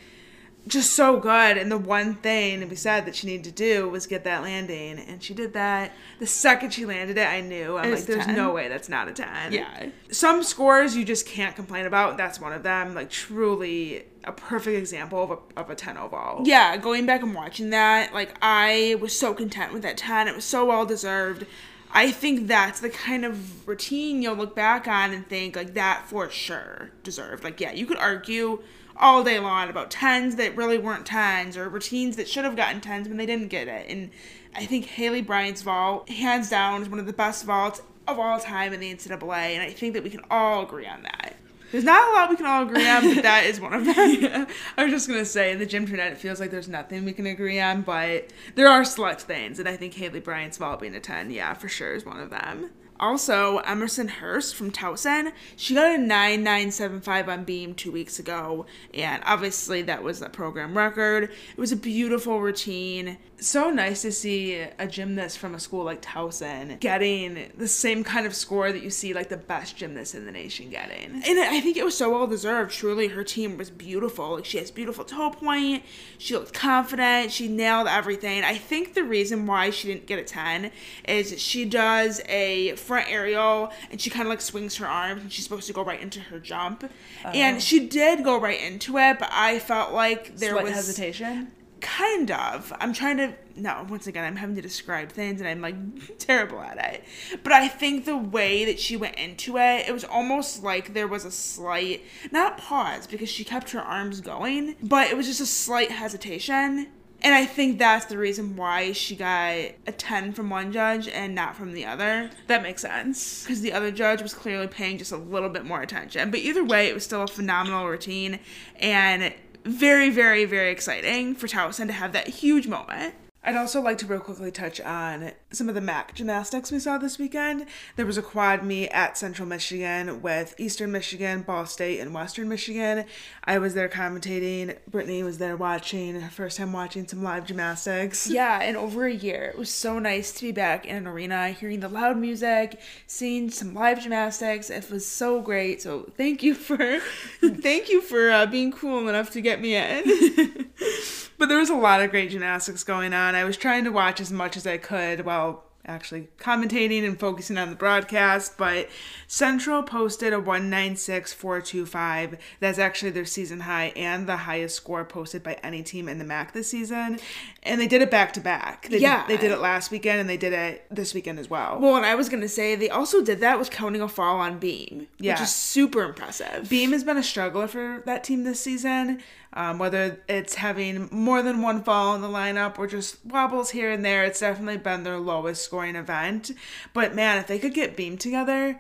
[0.68, 4.08] just so good and the one thing we said that she needed to do was
[4.08, 7.92] get that landing and she did that the second she landed it i knew i'm
[7.92, 8.36] like there's 10.
[8.36, 9.88] no way that's not a 10 Yeah.
[10.10, 14.78] some scores you just can't complain about that's one of them like truly a perfect
[14.78, 18.96] example of a, of a 10 oval Yeah, going back and watching that, like, I
[19.02, 20.30] was so content with that 10.
[20.30, 21.46] It was so well deserved.
[21.92, 26.06] I think that's the kind of routine you'll look back on and think, like, that
[26.08, 27.44] for sure deserved.
[27.44, 28.64] Like, yeah, you could argue
[28.98, 32.82] all day long about 10s that really weren't 10s or routines that should have gotten
[32.82, 33.90] 10s when they didn't get it.
[33.90, 34.12] And
[34.56, 38.40] I think Haley Bryant's vault, hands down, is one of the best vaults of all
[38.40, 39.54] time in the NCAA.
[39.54, 41.36] And I think that we can all agree on that.
[41.72, 43.96] There's not a lot we can all agree on, but that is one of them.
[44.22, 44.46] Yeah,
[44.78, 46.12] I was just gonna say in the gym internet.
[46.12, 49.68] It feels like there's nothing we can agree on, but there are select things, and
[49.68, 52.70] I think Haley Bryant's vault being a ten, yeah, for sure, is one of them.
[53.04, 59.22] Also, Emerson Hurst from Towson, she got a 9975 on Beam two weeks ago, and
[59.26, 61.24] obviously that was a program record.
[61.24, 63.18] It was a beautiful routine.
[63.44, 68.26] So nice to see a gymnast from a school like Towson getting the same kind
[68.26, 71.22] of score that you see like the best gymnasts in the nation getting.
[71.28, 72.72] And I think it was so well deserved.
[72.72, 74.36] Truly, her team was beautiful.
[74.36, 75.84] Like she has beautiful toe point.
[76.18, 77.34] She looked confident.
[77.34, 78.46] She nailed everything.
[78.46, 80.72] I think the reason why she didn't get a ten
[81.06, 85.34] is she does a front aerial and she kind of like swings her arms and
[85.34, 86.90] she's supposed to go right into her jump.
[87.26, 87.60] And uh-huh.
[87.60, 91.52] she did go right into it, but I felt like there Slight was hesitation.
[91.84, 92.74] Kind of.
[92.80, 95.76] I'm trying to no once again i'm having to describe things and i'm like
[96.18, 97.04] terrible at it.
[97.44, 101.08] But i think the way that she went into it it was almost like there
[101.08, 105.42] was a slight not pause because she kept her arms going but it was just
[105.42, 106.88] a slight hesitation.
[107.22, 111.36] And i think that's the reason why she got a 10 from one judge and
[111.36, 112.32] not from the other.
[112.48, 113.44] That makes sense.
[113.44, 116.32] because the other judge was clearly paying just a little bit more attention.
[116.32, 118.40] But either way, it was still a phenomenal routine.
[118.80, 119.34] And
[119.66, 123.16] very, very, very exciting for Towson to have that huge moment.
[123.46, 126.98] I'd also like to real quickly touch on some of the MAC gymnastics we saw
[126.98, 127.66] this weekend.
[127.98, 132.48] There was a quad meet at Central Michigan with Eastern Michigan, Ball State, and Western
[132.48, 133.04] Michigan.
[133.44, 134.78] I was there commentating.
[134.90, 138.30] Brittany was there watching, her first time watching some live gymnastics.
[138.34, 139.52] Yeah, in over a year.
[139.54, 143.52] It was so nice to be back in an arena, hearing the loud music, seeing
[143.52, 144.72] some live gymnastics.
[144.72, 145.84] It was so great.
[145.84, 147.00] So thank you for,
[147.42, 150.70] thank you for uh, being cool enough to get me in.
[151.44, 153.36] But there was a lot of great gymnastics going on.
[153.36, 157.58] I was trying to watch as much as I could while actually commentating and focusing
[157.58, 158.88] on the broadcast, but
[159.28, 162.38] Central posted a 196425.
[162.62, 166.24] That's actually their season high and the highest score posted by any team in the
[166.24, 167.20] MAC this season.
[167.64, 168.88] And they did it back to back.
[168.90, 169.28] They Yeah.
[169.28, 171.78] Did, they did it last weekend and they did it this weekend as well.
[171.78, 174.60] well, and I was gonna say they also did that with counting a fall on
[174.60, 175.34] beam, Yeah.
[175.34, 176.70] which is super impressive.
[176.70, 179.22] Beam has been a struggler for that team this season.
[179.56, 183.92] Um, whether it's having more than one fall in the lineup or just wobbles here
[183.92, 186.52] and there, it's definitely been their lowest scoring event.
[186.94, 188.80] But man, if they could get Beam together,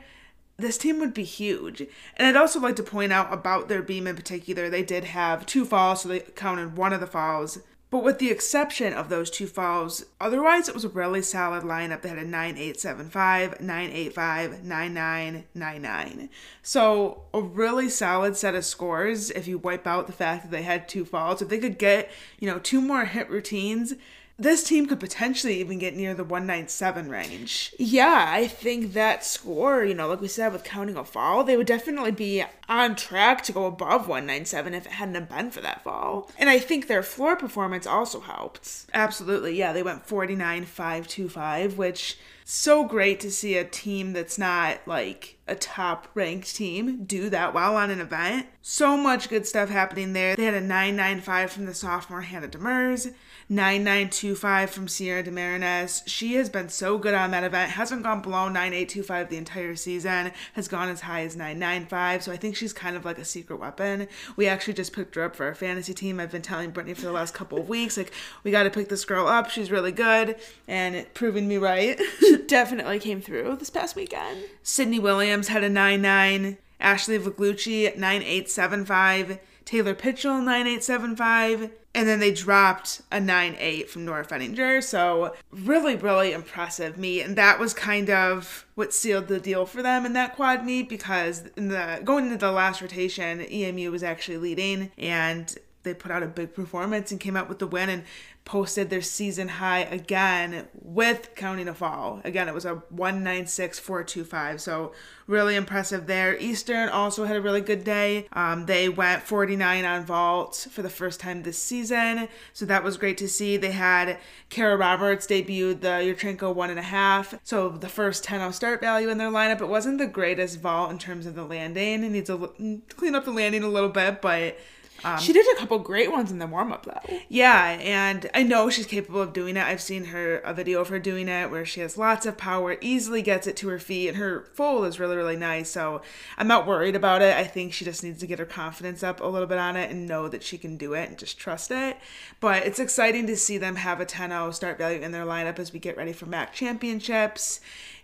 [0.57, 1.81] this team would be huge.
[2.17, 5.45] And I'd also like to point out about their beam in particular, they did have
[5.45, 7.59] two falls, so they counted one of the falls
[7.93, 12.01] but with the exception of those two falls, otherwise it was a really solid lineup
[12.01, 16.29] that had a 9875, 985, 9999.
[16.63, 20.63] So a really solid set of scores if you wipe out the fact that they
[20.63, 21.43] had two falls.
[21.43, 23.93] If they could get, you know, two more hit routines,
[24.37, 27.73] this team could potentially even get near the 197 range.
[27.77, 31.55] Yeah, I think that score, you know, like we said with counting a fall, they
[31.55, 35.83] would definitely be on track to go above 197 if it hadn't been for that
[35.83, 36.31] fall.
[36.37, 38.85] And I think their floor performance also helped.
[38.93, 39.55] Absolutely.
[39.55, 45.37] Yeah, they went 49 525, which so great to see a team that's not like
[45.47, 48.47] a top ranked team do that well on an event.
[48.61, 50.35] So much good stuff happening there.
[50.35, 53.13] They had a 995 from the sophomore Hannah Demers,
[53.49, 56.03] 9925 from Sierra de DeMarinez.
[56.07, 57.71] She has been so good on that event.
[57.71, 60.31] Hasn't gone below 9825 the entire season.
[60.53, 62.23] Has gone as high as 995.
[62.23, 64.07] So I think she's kind of like a secret weapon.
[64.35, 66.19] We actually just picked her up for our fantasy team.
[66.19, 68.11] I've been telling Brittany for the last couple of weeks, like,
[68.43, 69.49] we got to pick this girl up.
[69.49, 70.35] She's really good.
[70.67, 71.99] And proving me right.
[72.19, 74.43] she definitely came through this past weekend.
[74.63, 76.57] Sydney Williams had a 9 9.
[76.79, 79.39] Ashley Vaglucci 9875.
[79.65, 81.71] Taylor Pitchell 9875.
[81.95, 84.81] And then they dropped a 9 8 from Nora Fenninger.
[84.81, 87.21] So, really, really impressive meet.
[87.21, 90.89] And that was kind of what sealed the deal for them in that quad meet
[90.89, 96.11] because in the going into the last rotation, EMU was actually leading and they put
[96.11, 98.03] out a big performance and came out with the win and
[98.45, 102.19] posted their season high again with counting a fall.
[102.25, 104.59] Again, it was a 196.425.
[104.59, 104.91] So
[105.27, 106.37] really impressive there.
[106.37, 108.27] Eastern also had a really good day.
[108.33, 112.27] Um, they went 49 on vault for the first time this season.
[112.51, 113.55] So that was great to see.
[113.55, 114.17] They had
[114.49, 117.35] Kara Roberts debuted the Yurchenko one and a half.
[117.43, 119.61] So the first 10 0 start value in their lineup.
[119.61, 122.03] It wasn't the greatest vault in terms of the landing.
[122.03, 124.57] It needs to clean up the landing a little bit, but
[125.03, 127.17] um, she did a couple great ones in the warm up though.
[127.29, 129.65] Yeah, and I know she's capable of doing it.
[129.65, 132.77] I've seen her a video of her doing it where she has lots of power,
[132.81, 135.69] easily gets it to her feet, and her full is really really nice.
[135.69, 136.01] So
[136.37, 137.35] I'm not worried about it.
[137.35, 139.91] I think she just needs to get her confidence up a little bit on it
[139.91, 141.97] and know that she can do it and just trust it.
[142.39, 145.73] But it's exciting to see them have a 10-0 start value in their lineup as
[145.73, 147.59] we get ready for MAC championships.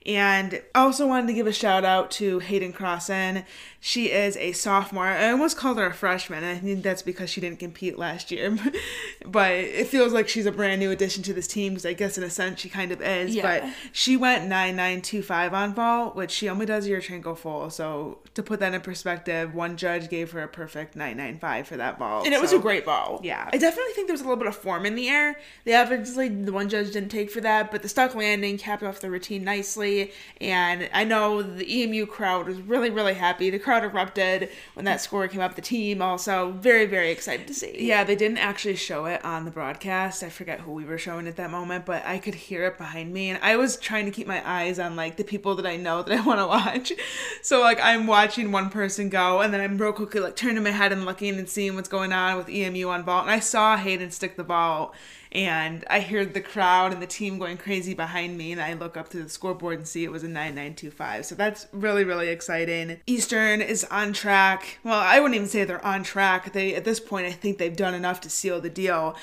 [0.05, 3.43] And I also wanted to give a shout out to Hayden Crossan.
[3.81, 5.05] She is a sophomore.
[5.05, 8.57] I almost called her a freshman, I think that's because she didn't compete last year.
[9.25, 12.17] but it feels like she's a brand new addition to this team because I guess
[12.17, 13.35] in a sense she kind of is.
[13.35, 13.59] Yeah.
[13.59, 17.69] But she went 9925 on vault, which she only does Yurchenko full.
[17.69, 21.97] So to put that in perspective, one judge gave her a perfect 995 for that
[21.97, 22.25] vault.
[22.25, 23.23] And it was a great vault.
[23.23, 23.49] Yeah.
[23.51, 25.37] I definitely think there was a little bit of form in the air.
[25.65, 28.99] The obviously the one judge didn't take for that, but the stuck landing capped off
[28.99, 30.11] the routine nicely.
[30.39, 33.49] And I know the EMU crowd was really, really happy.
[33.49, 35.55] The crowd erupted when that score came up.
[35.55, 37.75] The team also very, very excited to see.
[37.79, 40.23] Yeah, they didn't actually show it on the broadcast.
[40.23, 43.11] I forget who we were showing at that moment, but I could hear it behind
[43.11, 43.31] me.
[43.31, 46.03] And I was trying to keep my eyes on like the people that I know
[46.03, 46.93] that I want to watch.
[47.41, 48.18] So like I'm watching
[48.51, 51.49] one person go, and then I'm real quickly like turning my head and looking and
[51.49, 53.23] seeing what's going on with EMU on vault.
[53.23, 54.93] And I saw Hayden stick the ball
[55.31, 58.97] and I heard the crowd and the team going crazy behind me, and I look
[58.97, 61.25] up to the scoreboard and see it was a 9925.
[61.25, 62.99] So that's really, really exciting.
[63.05, 64.79] Eastern is on track.
[64.83, 66.53] Well, I wouldn't even say they're on track.
[66.53, 69.15] They at this point I think they've done enough to seal the deal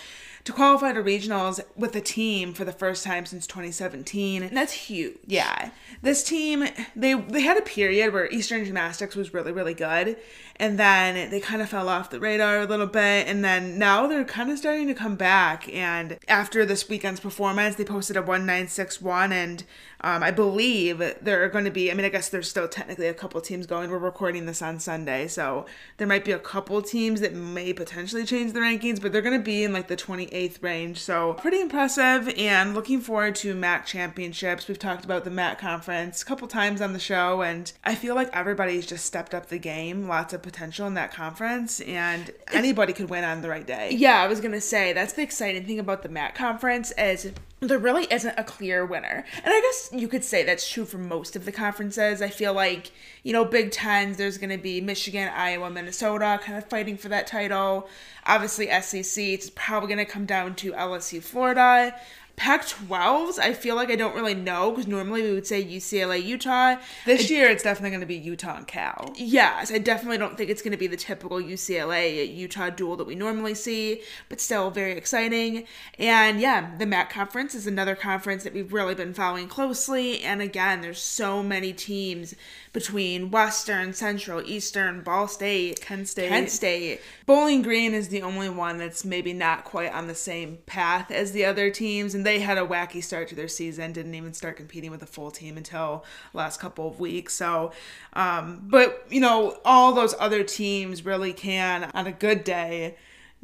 [0.46, 4.50] to qualify to regionals with a team for the first time since 2017.
[4.52, 5.18] That's huge.
[5.26, 5.70] Yeah.
[6.02, 10.16] This team, they they had a period where Eastern Gymnastics was really really good
[10.58, 14.06] and then they kind of fell off the radar a little bit and then now
[14.06, 18.20] they're kind of starting to come back and after this weekend's performance they posted a
[18.20, 19.64] 1961 and
[20.06, 23.08] um, I believe there are going to be, I mean, I guess there's still technically
[23.08, 23.90] a couple teams going.
[23.90, 25.66] We're recording this on Sunday, so
[25.96, 29.36] there might be a couple teams that may potentially change the rankings, but they're going
[29.36, 31.00] to be in like the 28th range.
[31.00, 34.68] So pretty impressive and looking forward to MAC championships.
[34.68, 38.14] We've talked about the MAC conference a couple times on the show, and I feel
[38.14, 40.06] like everybody's just stepped up the game.
[40.06, 43.90] Lots of potential in that conference, and anybody could win on the right day.
[43.90, 47.32] Yeah, I was going to say that's the exciting thing about the MAC conference is
[47.60, 49.24] there really isn't a clear winner.
[49.36, 52.20] And I guess you could say that's true for most of the conferences.
[52.20, 52.90] I feel like,
[53.22, 57.08] you know, Big Tens, there's going to be Michigan, Iowa, Minnesota kind of fighting for
[57.08, 57.88] that title.
[58.26, 61.98] Obviously, SEC, it's probably going to come down to LSU, Florida.
[62.36, 66.22] Pac 12s, I feel like I don't really know because normally we would say UCLA,
[66.22, 66.76] Utah.
[67.06, 69.14] This year, it's definitely going to be Utah and Cal.
[69.16, 72.96] Yes, I definitely don't think it's going to be the typical UCLA uh, Utah duel
[72.96, 75.66] that we normally see, but still very exciting.
[75.98, 80.20] And yeah, the MAC conference is another conference that we've really been following closely.
[80.22, 82.34] And again, there's so many teams
[82.74, 86.28] between Western, Central, Eastern, Ball State, Kent State.
[86.28, 87.00] Kent State.
[87.24, 91.32] Bowling Green is the only one that's maybe not quite on the same path as
[91.32, 93.92] the other teams, and they had a wacky start to their season.
[93.92, 97.34] Didn't even start competing with a full team until last couple of weeks.
[97.34, 97.72] So,
[98.14, 102.96] um, but you know, all those other teams really can on a good day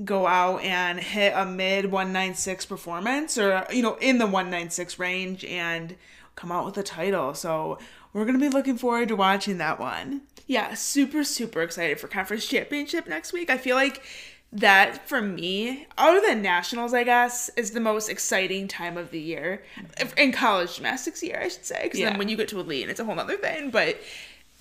[0.04, 5.44] go out and hit a mid 196 performance or you know in the 196 range
[5.44, 5.94] and
[6.34, 7.78] come out with a title so
[8.12, 12.08] we're going to be looking forward to watching that one yeah, super, super excited for
[12.08, 13.48] conference championship next week.
[13.48, 14.02] I feel like
[14.52, 19.20] that for me, other than nationals, I guess, is the most exciting time of the
[19.20, 19.62] year
[20.16, 21.84] in college gymnastics year, I should say.
[21.84, 22.10] Because yeah.
[22.10, 23.70] then when you get to elite, it's a whole other thing.
[23.70, 23.98] But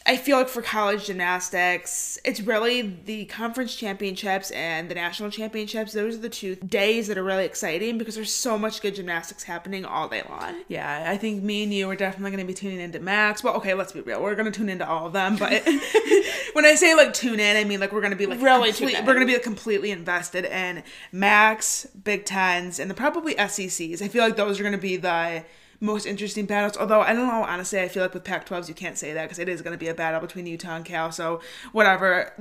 [0.05, 5.93] I feel like for college gymnastics, it's really the conference championships and the national championships.
[5.93, 9.43] Those are the two days that are really exciting because there's so much good gymnastics
[9.43, 10.55] happening all day long.
[10.67, 13.43] Yeah, I think me and you are definitely going to be tuning into MACs.
[13.43, 14.21] Well, okay, let's be real.
[14.21, 15.51] We're going to tune into all of them, but
[16.53, 18.71] when I say like tune in, I mean like we're going to be like really
[18.71, 20.83] complete, we're going to be like, completely invested in
[21.13, 24.01] MACs, Big Tens, and the probably SECs.
[24.01, 25.45] I feel like those are going to be the
[25.81, 26.77] most interesting battles.
[26.77, 29.39] Although I don't know, honestly, I feel like with Pac-12s you can't say that because
[29.39, 31.11] it is going to be a battle between Utah and Cal.
[31.11, 31.41] So
[31.71, 32.31] whatever.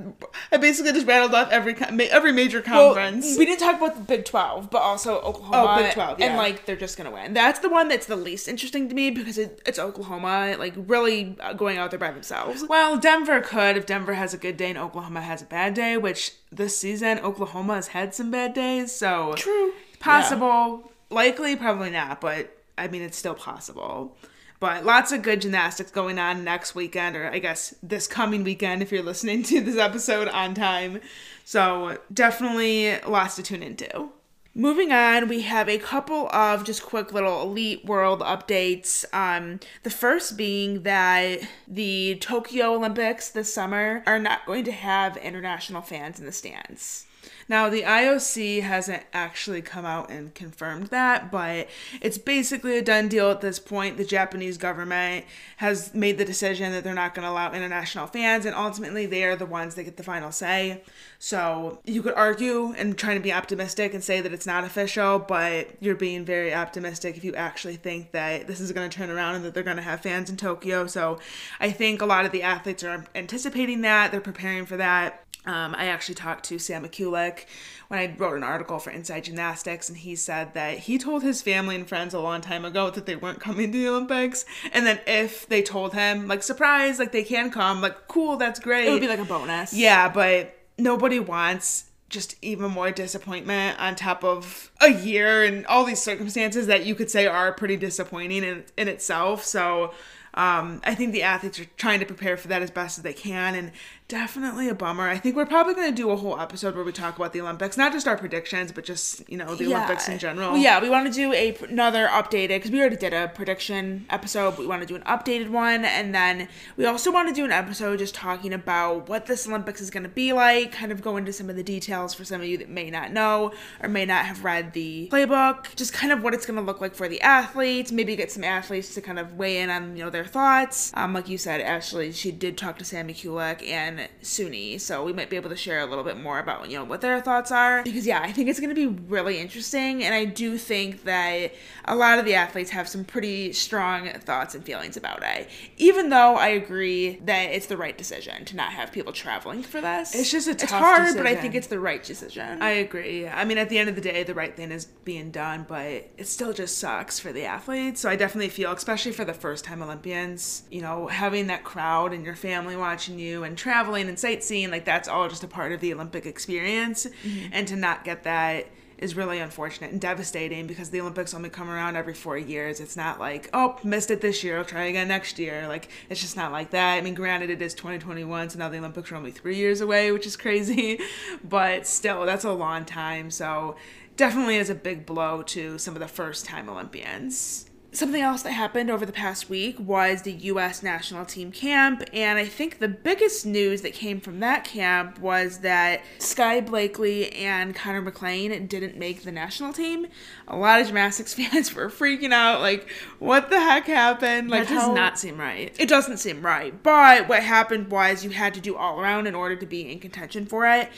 [0.51, 1.75] I basically just rattled off every
[2.09, 3.25] every major conference.
[3.25, 5.75] Well, we didn't talk about the Big 12, but also Oklahoma.
[5.79, 6.27] Oh, Big 12, yeah.
[6.27, 7.33] And like they're just going to win.
[7.33, 11.35] That's the one that's the least interesting to me because it, it's Oklahoma, like really
[11.39, 12.63] uh, going out there by themselves.
[12.69, 15.97] Well, Denver could if Denver has a good day and Oklahoma has a bad day,
[15.97, 18.91] which this season Oklahoma has had some bad days.
[18.91, 20.83] So true, possible.
[20.83, 20.87] Yeah.
[21.09, 24.17] Likely, probably not, but I mean, it's still possible.
[24.59, 28.81] But lots of good gymnastics going on next weekend, or I guess this coming weekend
[28.81, 30.99] if you're listening to this episode on time.
[31.45, 34.09] So definitely lots to tune into.
[34.53, 39.05] Moving on, we have a couple of just quick little Elite World updates.
[39.13, 45.15] Um, the first being that the Tokyo Olympics this summer are not going to have
[45.15, 47.07] international fans in the stands.
[47.47, 51.67] Now, the IOC hasn't actually come out and confirmed that, but
[52.01, 53.97] it's basically a done deal at this point.
[53.97, 55.25] The Japanese government
[55.57, 59.23] has made the decision that they're not going to allow international fans, and ultimately they
[59.23, 60.81] are the ones that get the final say.
[61.19, 65.19] So you could argue and try to be optimistic and say that it's not official,
[65.19, 69.09] but you're being very optimistic if you actually think that this is going to turn
[69.09, 70.87] around and that they're going to have fans in Tokyo.
[70.87, 71.19] So
[71.59, 75.25] I think a lot of the athletes are anticipating that, they're preparing for that.
[75.45, 77.45] Um, I actually talked to Sam Mikulak
[77.87, 81.41] when I wrote an article for Inside Gymnastics, and he said that he told his
[81.41, 84.85] family and friends a long time ago that they weren't coming to the Olympics, and
[84.85, 88.87] then if they told him, like, surprise, like they can come, like, cool, that's great.
[88.87, 89.73] It would be like a bonus.
[89.73, 95.85] Yeah, but nobody wants just even more disappointment on top of a year and all
[95.85, 99.45] these circumstances that you could say are pretty disappointing in, in itself.
[99.45, 99.93] So
[100.33, 103.13] um, I think the athletes are trying to prepare for that as best as they
[103.13, 103.71] can, and
[104.11, 105.07] definitely a bummer.
[105.07, 107.39] I think we're probably going to do a whole episode where we talk about the
[107.39, 109.77] Olympics, not just our predictions, but just you know the yeah.
[109.77, 110.51] Olympics in general.
[110.51, 114.05] Well, yeah, we want to do a another updated because we already did a prediction
[114.09, 114.57] episode.
[114.57, 117.53] we want to do an updated one, and then we also want to do an
[117.53, 120.73] episode just talking about what this Olympics is going to be like.
[120.73, 123.13] Kind of go into some of the details for some of you that may not
[123.13, 125.73] know or may not have read the playbook.
[125.75, 127.93] Just kind of what it's going to look like for the athletes.
[127.93, 130.91] Maybe get some athletes to kind of weigh in on you know their thoughts.
[130.95, 135.13] Um, like you said, Ashley, she did talk to Sammy Mikulak and Suni, so we
[135.13, 137.51] might be able to share a little bit more about you know what their thoughts
[137.51, 137.83] are.
[137.83, 141.53] Because yeah, I think it's going to be really interesting, and I do think that
[141.85, 145.49] a lot of the athletes have some pretty strong thoughts and feelings about it.
[145.77, 149.81] Even though I agree that it's the right decision to not have people traveling for
[149.81, 150.15] this.
[150.15, 151.23] It's just a it's hard, decision.
[151.23, 152.61] but I think it's the right decision.
[152.61, 153.27] I agree.
[153.27, 155.85] I mean, at the end of the day, the right thing is being done, but
[156.17, 158.01] it still just sucks for the athletes.
[158.01, 162.13] So I definitely feel, especially for the first time Olympians, you know, having that crowd
[162.13, 165.71] and your family watching you and traveling and sightseeing, like that's all just a part
[165.71, 167.05] of the Olympic experience.
[167.23, 167.49] Mm-hmm.
[167.51, 168.67] And to not get that
[169.01, 172.79] is really unfortunate and devastating because the Olympics only come around every four years.
[172.79, 175.67] It's not like, oh, missed it this year, I'll try again next year.
[175.67, 176.93] Like, it's just not like that.
[176.93, 180.11] I mean, granted, it is 2021, so now the Olympics are only three years away,
[180.11, 180.99] which is crazy,
[181.43, 183.31] but still, that's a long time.
[183.31, 183.75] So,
[184.17, 187.70] definitely is a big blow to some of the first time Olympians.
[187.93, 190.81] Something else that happened over the past week was the U.S.
[190.81, 195.57] national team camp, and I think the biggest news that came from that camp was
[195.57, 200.07] that Skye Blakely and Konnor McClain didn't make the national team.
[200.47, 202.87] A lot of gymnastics fans were freaking out, like,
[203.19, 204.49] what the heck happened?
[204.49, 205.75] Like, that does how- not seem right.
[205.77, 206.81] it doesn't seem right.
[206.81, 209.99] But what happened was you had to do all around in order to be in
[209.99, 210.89] contention for it.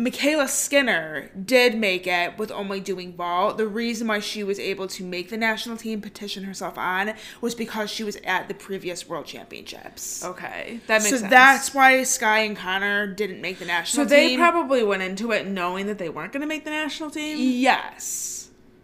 [0.00, 3.58] MyKayla Skinner did make it with only doing vault.
[3.58, 7.54] The reason why she was able to make the national team petition herself on was
[7.54, 10.24] because she was at the previous world championships.
[10.24, 11.10] Okay, that makes sense.
[11.10, 11.30] so sense.
[11.30, 14.04] that's why Skye and Konnor didn't make the national.
[14.04, 14.08] Team.
[14.08, 14.38] So they team.
[14.38, 17.36] probably went into it knowing that they weren't going to make the national team.
[17.38, 18.40] Yes.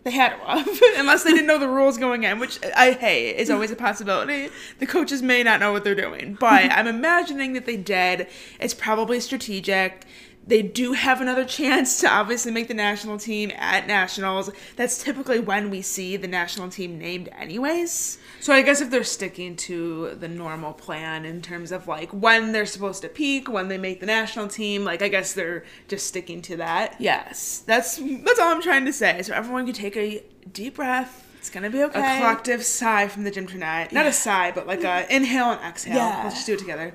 [0.06, 2.92] They had to have, unless they didn't know the rules going in, which uh, I
[2.92, 4.50] hey is always a possibility.
[4.78, 8.28] The coaches may not know what they're doing, but I'm imagining that they did.
[8.60, 10.06] It's probably strategic.
[10.48, 14.50] They do have another chance to obviously make the national team at nationals.
[14.76, 18.18] That's typically when we see the national team named, anyways.
[18.38, 22.52] So I guess if they're sticking to the normal plan in terms of like when
[22.52, 26.06] they're supposed to peak, when they make the national team, like I guess they're just
[26.06, 26.94] sticking to that.
[27.00, 29.22] Yes, that's that's all I'm trying to say.
[29.22, 30.22] So everyone can take a
[30.52, 31.24] deep breath.
[31.38, 32.16] It's gonna be okay.
[32.16, 33.90] A collective sigh from the gymternet.
[33.90, 34.06] Not Yeah.
[34.06, 35.96] a sigh, but like a inhale and exhale.
[35.96, 36.20] Yeah.
[36.22, 36.94] Let's just do it together.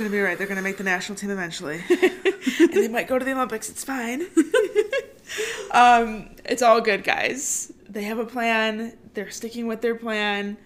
[0.00, 0.38] It's gonna be right.
[0.38, 3.68] They're gonna make the national team eventually, and they might go to the Olympics.
[3.68, 4.22] It's fine.
[5.72, 7.70] um, it's all good, guys.
[7.86, 8.96] They have a plan.
[9.12, 10.56] They're sticking with their plan.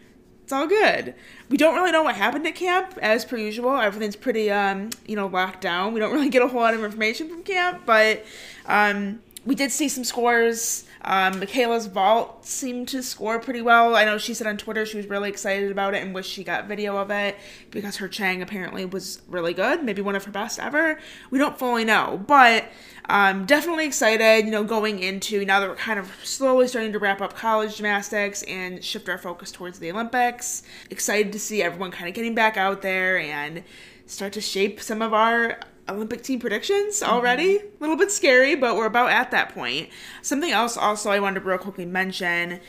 [0.45, 1.17] It's all good.
[1.49, 3.77] We don't really know what happened at camp, as per usual.
[3.77, 5.95] Everything's pretty, um, you know, locked down.
[5.95, 8.25] We don't really get a whole lot of information from camp, but
[8.67, 10.85] um, we did see some scores.
[11.05, 13.95] Um, MyKayla's vault seemed to score pretty well.
[13.95, 16.43] I know she said on Twitter she was really excited about it and wished she
[16.43, 17.37] got video of it
[17.71, 20.99] because her Cheng apparently was really good, maybe one of her best ever.
[21.31, 22.65] We don't fully know, but
[23.11, 24.47] um, definitely excited.
[24.47, 27.77] You know, going into now that we're kind of slowly starting to wrap up college
[27.77, 30.63] gymnastics and shift our focus towards the Olympics.
[30.89, 33.63] Excited to see everyone kind of getting back out there and
[34.07, 35.59] start to shape some of our
[35.89, 37.13] Olympic team predictions mm-hmm.
[37.13, 37.57] already.
[37.59, 39.89] A little bit scary, but we're about at that point.
[40.23, 42.61] Something else also I wanted to real quickly mention.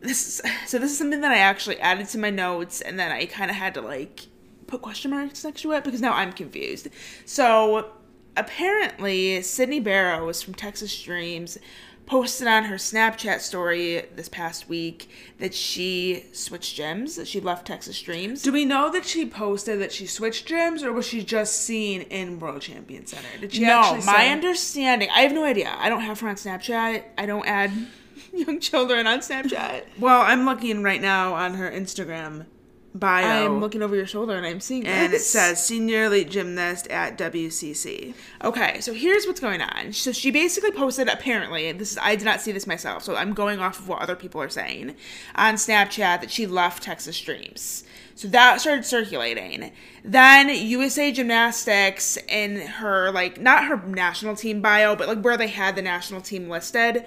[0.00, 3.10] This is, so this is something that I actually added to my notes and then
[3.10, 4.26] I kind of had to like
[4.66, 6.88] put question marks next to it because now I'm confused.
[7.24, 7.92] So
[8.36, 11.58] apparently Sydney Barros from Texas Dreams
[12.06, 17.66] posted on her Snapchat story this past week that she switched gyms, that she left
[17.66, 18.42] Texas Dreams.
[18.42, 22.02] Do we know that she posted that she switched gyms, or was she just seen
[22.02, 23.28] in World Champion Center?
[23.40, 25.08] Did she no, actually my understanding.
[25.14, 25.74] I have no idea.
[25.78, 27.04] I don't have her on Snapchat.
[27.16, 27.72] I don't add
[28.32, 29.84] young children on Snapchat.
[29.98, 32.46] Well, I'm looking right now on her Instagram
[32.94, 33.46] bio.
[33.46, 37.18] I'm looking over your shoulder and I'm seeing and it says senior elite gymnast at
[37.18, 38.14] WCC.
[38.42, 39.92] Okay, so here's what's going on.
[39.92, 43.34] So she basically posted apparently, this is I did not see this myself, so I'm
[43.34, 44.94] going off of what other people are saying
[45.34, 47.84] on Snapchat that she left Texas Dreams.
[48.14, 49.72] So that started circulating.
[50.04, 55.48] Then USA Gymnastics in her like not her national team bio, but like where they
[55.48, 57.04] had the national team listed,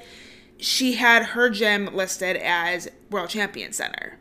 [0.57, 4.17] she had her gym listed as World Champion Center.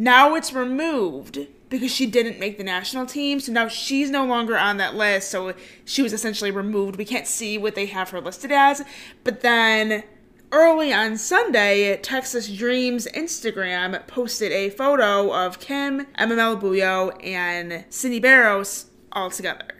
[0.00, 3.38] Now it's removed because she didn't make the national team.
[3.38, 5.30] So now she's no longer on that list.
[5.30, 5.52] So
[5.84, 6.96] she was essentially removed.
[6.96, 8.82] We can't see what they have her listed as.
[9.24, 10.04] But then
[10.52, 18.20] early on Sunday, Texas Dreams Instagram posted a photo of Kim, Emma Malabuyo, and Sydney
[18.20, 19.79] Barros all together.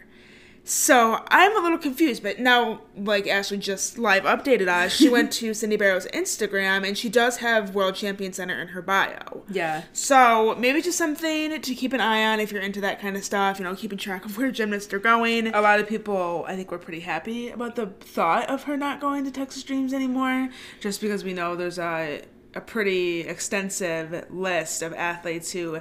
[0.64, 5.32] So I'm a little confused, but now, like Ashley just live updated us, she went
[5.32, 9.42] to Sydney Barros' Instagram and she does have World Champion Center in her bio.
[9.50, 9.84] Yeah.
[9.92, 13.24] So maybe just something to keep an eye on if you're into that kind of
[13.24, 15.48] stuff, you know, keeping track of where gymnasts are going.
[15.48, 19.00] A lot of people, I think, were pretty happy about the thought of her not
[19.00, 20.50] going to Texas Dreams anymore,
[20.80, 22.22] just because we know there's a
[22.54, 25.80] a pretty extensive list of athletes who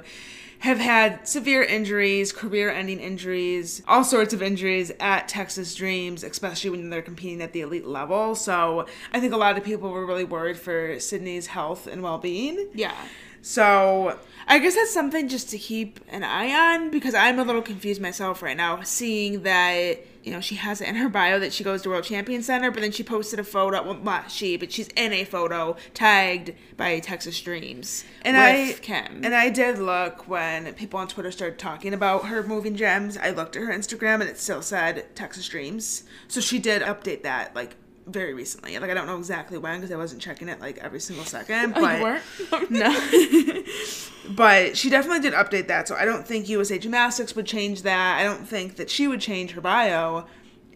[0.60, 6.90] have had severe injuries, career-ending injuries, all sorts of injuries at Texas Dreams, especially when
[6.90, 8.34] they're competing at the elite level.
[8.34, 12.68] So I think a lot of people were really worried for Sydney's health and well-being.
[12.74, 12.94] Yeah.
[13.42, 17.62] So I guess that's something just to keep an eye on because I'm a little
[17.62, 21.52] confused myself right now, seeing that you know she has it in her bio that
[21.52, 23.82] she goes to World Champion Center, but then she posted a photo.
[23.82, 29.24] Well, not she, but she's in a photo tagged by Texas Dreams and I Kim.
[29.24, 33.16] and I did look when people on Twitter started talking about her moving gems.
[33.16, 36.04] I looked at her Instagram and it still said Texas Dreams.
[36.28, 37.76] So she did update that like
[38.06, 38.78] very recently.
[38.78, 41.74] Like I don't know exactly when because I wasn't checking it like every single second.
[41.76, 42.70] Oh, but you weren't?
[42.70, 43.62] no.
[44.34, 45.88] but she definitely did update that.
[45.88, 48.18] So I don't think USA Gymnastics would change that.
[48.18, 50.26] I don't think that she would change her bio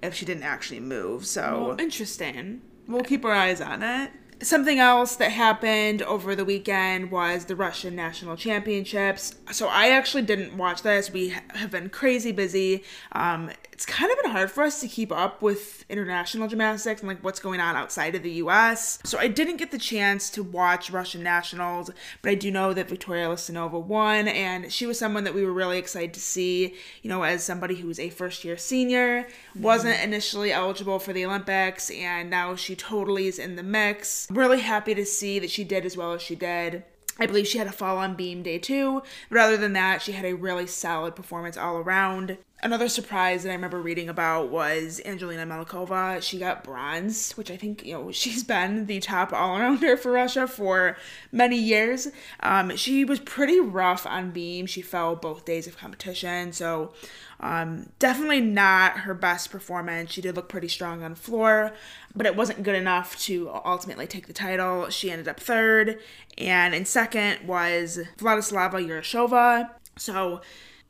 [0.02, 1.26] if she didn't actually move.
[1.26, 2.62] So Well, interesting.
[2.86, 4.10] we'll keep our eyes on it.
[4.42, 9.36] Something else that happened over the weekend was the Russian National Championships.
[9.52, 11.10] So I actually didn't watch this.
[11.10, 12.82] We have been crazy busy.
[13.12, 17.08] Um, it's kind of been hard for us to keep up with international gymnastics and
[17.08, 18.98] like what's going on outside of the US.
[19.04, 21.90] So I didn't get the chance to watch Russian nationals,
[22.22, 25.52] but I do know that Viktoria Listunova won and she was someone that we were
[25.52, 29.94] really excited to see, you know, as somebody who was a first year senior, wasn't
[29.94, 30.04] mm-hmm.
[30.04, 34.26] initially eligible for the Olympics and now she totally is in the mix.
[34.30, 36.84] Really happy to see that she did as well as she did.
[37.18, 40.12] I believe she had a fall on beam day two, but other than that, she
[40.12, 42.38] had a really solid performance all around.
[42.64, 46.22] Another surprise that I remember reading about was Angelina Melnikova.
[46.22, 50.10] She got bronze, which I think, you know, she's been the top all arounder for
[50.10, 50.96] Russia for
[51.30, 52.08] many years.
[52.40, 54.64] Um, she was pretty rough on beam.
[54.64, 56.94] She fell both days of competition, so
[57.38, 60.10] um, definitely not her best performance.
[60.10, 61.70] She did look pretty strong on floor,
[62.16, 64.88] but it wasn't good enough to ultimately take the title.
[64.88, 65.98] She ended up third,
[66.38, 69.68] and in second was Vladislava Urazova.
[69.98, 70.40] So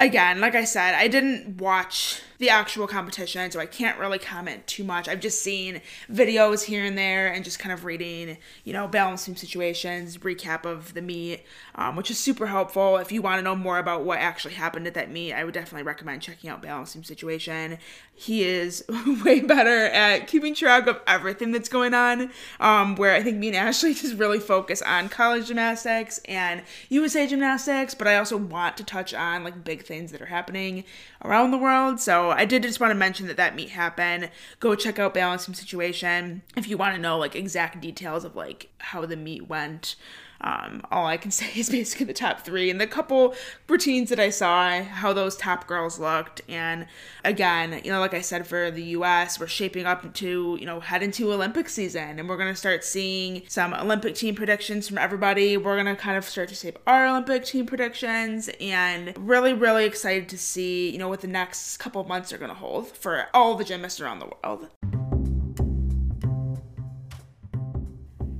[0.05, 4.67] again, like I said, I didn't watch the actual competition, so I can't really comment
[4.67, 5.09] too much.
[5.09, 5.81] I've just seen
[6.13, 10.93] videos here and there and just kind of reading, you know, balancing situations, recap of
[10.93, 11.43] the meet,
[11.75, 12.99] um, which is super helpful.
[12.99, 15.55] If you want to know more about what actually happened at that meet, I would
[15.55, 17.79] definitely recommend checking out Balancing Situation.
[18.15, 18.85] He is
[19.25, 22.31] way better at keeping track of everything that's going on,
[22.61, 27.27] um, where I think me and Ashley just really focus on college gymnastics and USA
[27.27, 30.85] gymnastics, but I also want to touch on like big things that are happening
[31.25, 32.01] around the world.
[32.01, 34.31] So I did just want to mention that that meet happened.
[34.61, 38.69] Go check out Balancing Situation if you want to know like exact details of like
[38.79, 39.97] how the meet went.
[40.45, 43.35] Um, all I can say is basically the top three and the couple
[43.69, 46.43] routines that I saw, how those top girls looked.
[46.49, 46.87] And
[47.25, 50.81] again, you know, like I said, for the US, we're shaping up to, you know,
[50.81, 54.99] head into Olympic season and we're going to start seeing some Olympic team predictions from
[54.99, 55.57] everybody.
[55.57, 59.87] We're going to kind of start to shape our Olympic team predictions and really, really
[59.87, 63.27] excited to see, you know, what the next couple months are going to hold for
[63.33, 64.69] all the gymnasts around the world.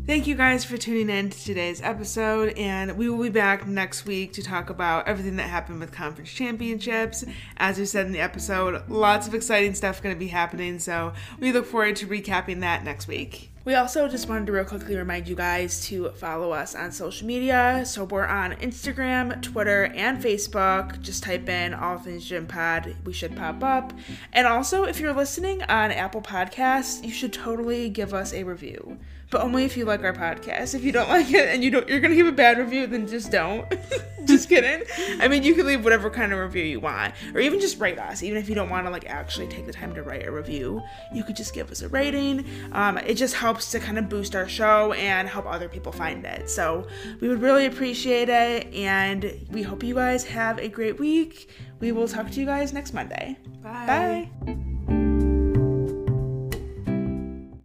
[0.07, 4.05] Thank you guys for tuning in to today's episode, and we will be back next
[4.05, 7.25] week to talk about everything that happened with conference championships.
[7.57, 11.15] As we said in the episode, lots of exciting stuff going to be happening, so
[11.41, 13.51] we look forward to recapping that next week.
[13.65, 17.27] We also just wanted to real quickly remind you guys to follow us on social
[17.27, 17.85] media.
[17.87, 21.01] So we're on Instagram, Twitter, and Facebook.
[21.01, 22.95] Just type in All Things Gym Pod.
[23.07, 23.95] We should pop up.
[24.35, 28.99] And also, if you're listening on Apple Podcasts, you should totally give us a review
[29.35, 30.77] but only if you like our podcast.
[30.77, 33.09] If you don't like it and you don't, you're gonna give a bad review, then
[33.09, 33.67] just don't.
[34.27, 34.87] just kidding.
[35.21, 37.99] I mean, you can leave whatever kind of review you want, or even just rate
[37.99, 38.23] us.
[38.23, 40.81] Even if you don't want to like actually take the time to write a review,
[41.13, 42.47] you could just give us a rating.
[42.71, 46.25] Um, it just helps to kind of boost our show and help other people find
[46.25, 46.49] it.
[46.49, 46.87] So
[47.21, 51.51] we would really appreciate it, and we hope you guys have a great week.
[51.81, 53.37] We will talk to you guys next Monday.
[53.65, 54.31] Bye.
[54.47, 54.74] Bye.